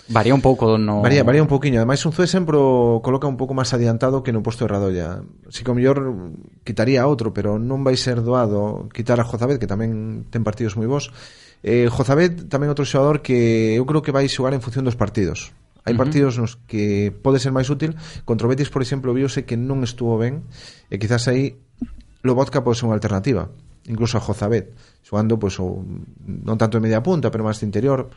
Varía 0.07 0.35
un 0.35 0.41
pouco 0.41 0.77
no... 0.77 1.01
Varía, 1.01 1.23
varía 1.23 1.41
un 1.41 1.47
pouquiño. 1.47 1.81
Ademais 1.81 2.05
un 2.05 2.13
Zue 2.13 2.29
sempre 2.29 2.57
o 2.61 3.01
coloca 3.01 3.25
un 3.25 3.41
pouco 3.41 3.57
máis 3.57 3.73
adiantado 3.73 4.21
Que 4.21 4.29
no 4.29 4.45
posto 4.45 4.61
de 4.61 4.69
Radoya. 4.69 5.25
Si 5.49 5.65
que 5.65 5.73
o 5.73 5.77
mellor 5.77 6.29
quitaría 6.61 7.09
outro 7.09 7.33
Pero 7.33 7.57
non 7.57 7.81
vai 7.81 7.97
ser 7.97 8.21
doado 8.21 8.85
quitar 8.93 9.17
a 9.17 9.25
Jozabed 9.25 9.57
Que 9.57 9.65
tamén 9.65 10.29
ten 10.29 10.45
partidos 10.45 10.77
moi 10.77 10.85
bons 10.85 11.09
eh, 11.65 11.89
Jozabed 11.89 12.45
tamén 12.45 12.69
outro 12.69 12.85
xogador 12.85 13.25
que 13.25 13.73
eu 13.73 13.89
creo 13.89 14.05
que 14.05 14.13
vai 14.13 14.29
xogar 14.29 14.53
en 14.53 14.61
función 14.61 14.85
dos 14.85 14.93
partidos. 14.93 15.49
Hai 15.85 15.93
uh 15.93 15.95
-huh. 15.95 16.01
partidos 16.01 16.41
nos 16.41 16.57
que 16.65 17.13
pode 17.13 17.37
ser 17.37 17.53
máis 17.53 17.69
útil. 17.69 17.93
Contra 18.25 18.49
o 18.49 18.51
Betis, 18.51 18.73
por 18.73 18.81
exemplo, 18.81 19.13
viuse 19.13 19.45
que 19.45 19.55
non 19.55 19.85
estuvo 19.85 20.17
ben 20.17 20.43
e 20.89 20.97
quizás 20.97 21.29
aí 21.29 21.61
Lobotka 22.25 22.65
pode 22.65 22.81
ser 22.81 22.89
unha 22.89 22.97
alternativa 22.97 23.53
incluso 23.87 24.17
a 24.17 24.21
Jozabet, 24.21 24.73
xogando 25.05 25.37
pois, 25.37 25.53
o, 25.61 25.85
non 26.25 26.57
tanto 26.57 26.81
de 26.81 26.83
media 26.89 27.05
punta, 27.05 27.29
pero 27.29 27.45
máis 27.45 27.61
de 27.61 27.69
interior, 27.69 28.09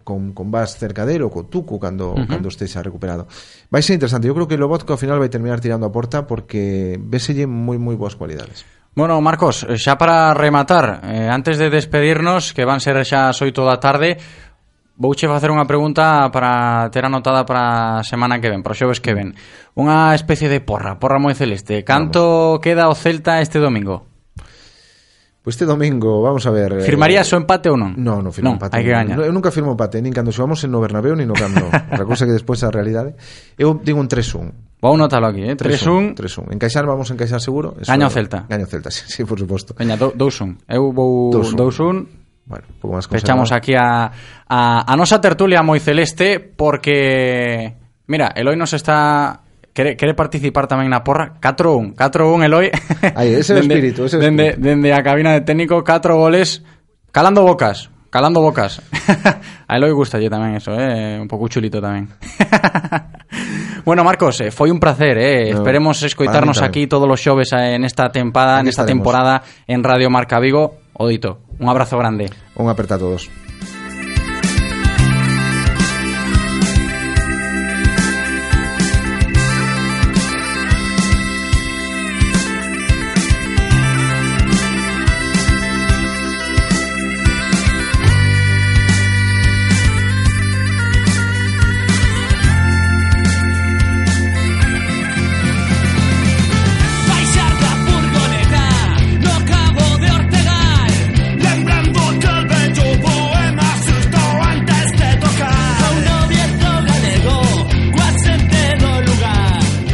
con, 0.00 0.32
con 0.32 0.48
Vas 0.48 0.80
cerca 0.80 1.04
dele 1.04 1.24
ou 1.24 1.32
co 1.32 1.44
Tucu 1.44 1.76
cando, 1.76 2.16
uh 2.16 2.24
-huh. 2.24 2.28
cando 2.28 2.48
estexa 2.48 2.80
recuperado. 2.80 3.28
Vai 3.68 3.84
ser 3.84 4.00
interesante, 4.00 4.28
eu 4.28 4.34
creo 4.36 4.48
que 4.48 4.56
Lobotka 4.56 4.96
ao 4.96 5.00
final 5.00 5.20
vai 5.20 5.28
terminar 5.28 5.60
tirando 5.60 5.84
a 5.84 5.92
porta 5.92 6.24
porque 6.24 6.96
veselle 6.96 7.44
moi 7.44 7.76
moi 7.76 7.96
boas 8.00 8.16
cualidades. 8.16 8.64
Bueno, 8.96 9.20
Marcos, 9.22 9.62
xa 9.78 9.94
para 10.00 10.34
rematar, 10.34 11.04
eh, 11.04 11.30
antes 11.30 11.60
de 11.60 11.70
despedirnos, 11.70 12.56
que 12.56 12.66
van 12.66 12.80
ser 12.80 12.96
xa 13.04 13.28
as 13.30 13.38
8 13.38 13.62
da 13.62 13.78
tarde, 13.78 14.18
Vouche 15.00 15.24
facer 15.24 15.48
unha 15.48 15.64
pregunta 15.64 16.28
para 16.28 16.84
ter 16.92 17.08
anotada 17.08 17.48
para 17.48 17.96
a 17.98 18.04
semana 18.04 18.36
que 18.36 18.52
ven, 18.52 18.60
para 18.60 18.76
o 18.76 18.78
xoves 18.78 19.00
que 19.00 19.16
ven. 19.16 19.32
Unha 19.72 20.12
especie 20.12 20.52
de 20.52 20.60
porra, 20.60 21.00
porra 21.00 21.16
moi 21.16 21.32
celeste. 21.32 21.80
Canto 21.88 22.20
vamos. 22.20 22.60
queda 22.60 22.84
o 22.84 22.92
Celta 22.92 23.40
este 23.40 23.56
domingo? 23.56 24.04
Pois 25.40 25.56
este 25.56 25.64
domingo, 25.64 26.20
vamos 26.20 26.44
a 26.44 26.52
ver... 26.52 26.84
Eh, 26.84 26.84
Firmarías 26.84 27.32
eh, 27.32 27.32
o 27.32 27.40
empate 27.40 27.72
ou 27.72 27.80
non? 27.80 27.96
Non, 27.96 28.20
non 28.20 28.28
firmo 28.28 28.52
non, 28.52 28.60
empate. 28.60 28.76
Hai 28.76 28.84
que 28.84 28.92
gañar. 28.92 29.16
Eu 29.24 29.32
nunca 29.32 29.48
firmo 29.48 29.72
empate, 29.72 30.04
nin 30.04 30.12
cando 30.12 30.36
xogamos 30.36 30.60
no 30.68 30.84
Bernabéu, 30.84 31.16
nin 31.16 31.24
no 31.24 31.32
Camp 31.32 31.56
Nou. 31.56 31.72
Outra 31.96 32.04
cousa 32.04 32.28
que 32.28 32.36
despois 32.36 32.60
a 32.60 32.68
realidade... 32.68 33.16
Eu 33.56 33.80
digo 33.80 33.96
un 33.96 34.04
3-1. 34.04 34.84
Vou 34.84 35.00
notalo 35.00 35.32
aquí, 35.32 35.48
eh? 35.48 35.56
3-1. 35.56 36.12
3-1. 36.12 36.60
Encaixar, 36.60 36.84
vamos 36.84 37.08
a 37.08 37.16
encaixar 37.16 37.40
seguro. 37.40 37.72
Eso 37.80 37.88
Gaña 37.88 38.04
o 38.04 38.12
Celta. 38.12 38.44
Gaña 38.52 38.68
o 38.68 38.70
Celta, 38.70 38.92
sí, 38.92 39.08
sí 39.08 39.24
por 39.24 39.40
suposto. 39.40 39.72
Veña, 39.80 39.96
2-1. 39.96 40.68
Eu 40.68 40.92
vou 40.92 41.32
2-1. 41.32 42.19
2-1. 42.50 42.58
Bueno, 42.58 42.66
un 42.82 42.90
máis 42.98 43.06
Fechamos 43.06 43.54
conservador. 43.54 43.62
aquí 43.62 43.72
a, 43.78 44.10
a, 44.50 44.58
a 44.82 44.92
nosa 44.98 45.22
tertulia 45.22 45.62
moi 45.62 45.78
celeste 45.78 46.42
porque, 46.42 47.78
mira, 48.10 48.34
Eloi 48.34 48.58
nos 48.58 48.74
está... 48.74 49.46
Quere, 49.70 49.94
quere 49.94 50.18
participar 50.18 50.66
tamén 50.66 50.90
na 50.90 51.06
porra 51.06 51.38
4-1, 51.38 51.94
4-1 51.94 52.42
Eloi 52.42 52.66
Aí, 53.14 53.38
ese 53.38 53.54
o 53.54 53.62
espírito, 53.62 54.10
ese 54.10 54.18
dende, 54.18 54.58
espírito. 54.58 54.66
dende 54.66 54.90
a 54.90 54.98
cabina 55.06 55.30
de 55.38 55.46
técnico 55.46 55.78
4 55.86 56.18
goles 56.18 56.66
calando 57.14 57.46
bocas 57.46 57.86
calando 58.10 58.42
bocas 58.42 58.82
a 59.70 59.72
Eloi 59.78 59.94
gusta 59.94 60.18
tamén 60.26 60.58
eso, 60.58 60.74
eh? 60.74 61.22
un 61.22 61.30
pouco 61.30 61.46
chulito 61.46 61.78
tamén 61.78 62.10
Bueno, 63.86 64.04
Marcos, 64.04 64.42
eh, 64.42 64.50
foi 64.50 64.68
un 64.74 64.82
placer, 64.82 65.16
eh? 65.16 65.54
No, 65.54 65.62
Esperemos 65.62 66.02
escoitarnos 66.02 66.60
aquí 66.60 66.86
todos 66.86 67.08
los 67.08 67.22
xoves 67.22 67.54
eh, 67.54 67.78
en 67.78 67.86
esta 67.86 68.10
tempada, 68.12 68.60
nesta 68.62 68.82
estaremos. 68.82 69.06
temporada 69.06 69.42
en 69.66 69.80
Radio 69.82 70.10
Marca 70.10 70.36
Vigo. 70.38 70.82
Odito, 71.00 71.40
un 71.60 71.68
abrazo 71.68 71.98
grande. 71.98 72.30
Un 72.56 72.68
aperta 72.68 72.96
a 72.96 72.98
todos. 72.98 73.30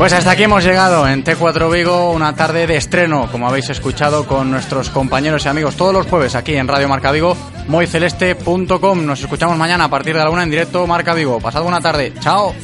Pues 0.07 0.15
hasta 0.15 0.31
aquí 0.31 0.45
hemos 0.45 0.63
llegado 0.63 1.09
en 1.09 1.25
T4 1.25 1.69
Vigo, 1.69 2.13
una 2.13 2.33
tarde 2.33 2.69
de 2.69 2.77
estreno, 2.77 3.29
como 3.33 3.49
habéis 3.49 3.71
escuchado 3.71 4.25
con 4.25 4.53
nuestros 4.53 4.89
compañeros 4.89 5.45
y 5.45 5.49
amigos 5.49 5.75
todos 5.75 5.93
los 5.93 6.07
jueves 6.07 6.37
aquí 6.37 6.55
en 6.55 6.69
Radio 6.69 6.89
Marca 6.89 7.11
Vigo, 7.11 7.37
moyceleste.com. 7.67 9.05
Nos 9.05 9.21
escuchamos 9.21 9.59
mañana 9.59 9.87
a 9.87 9.91
partir 9.91 10.17
de 10.17 10.23
la 10.23 10.31
una 10.31 10.45
en 10.45 10.51
directo 10.51 10.87
Marca 10.87 11.13
Vigo. 11.13 11.41
Pasad 11.41 11.65
buena 11.65 11.81
tarde. 11.81 12.13
Chao. 12.21 12.55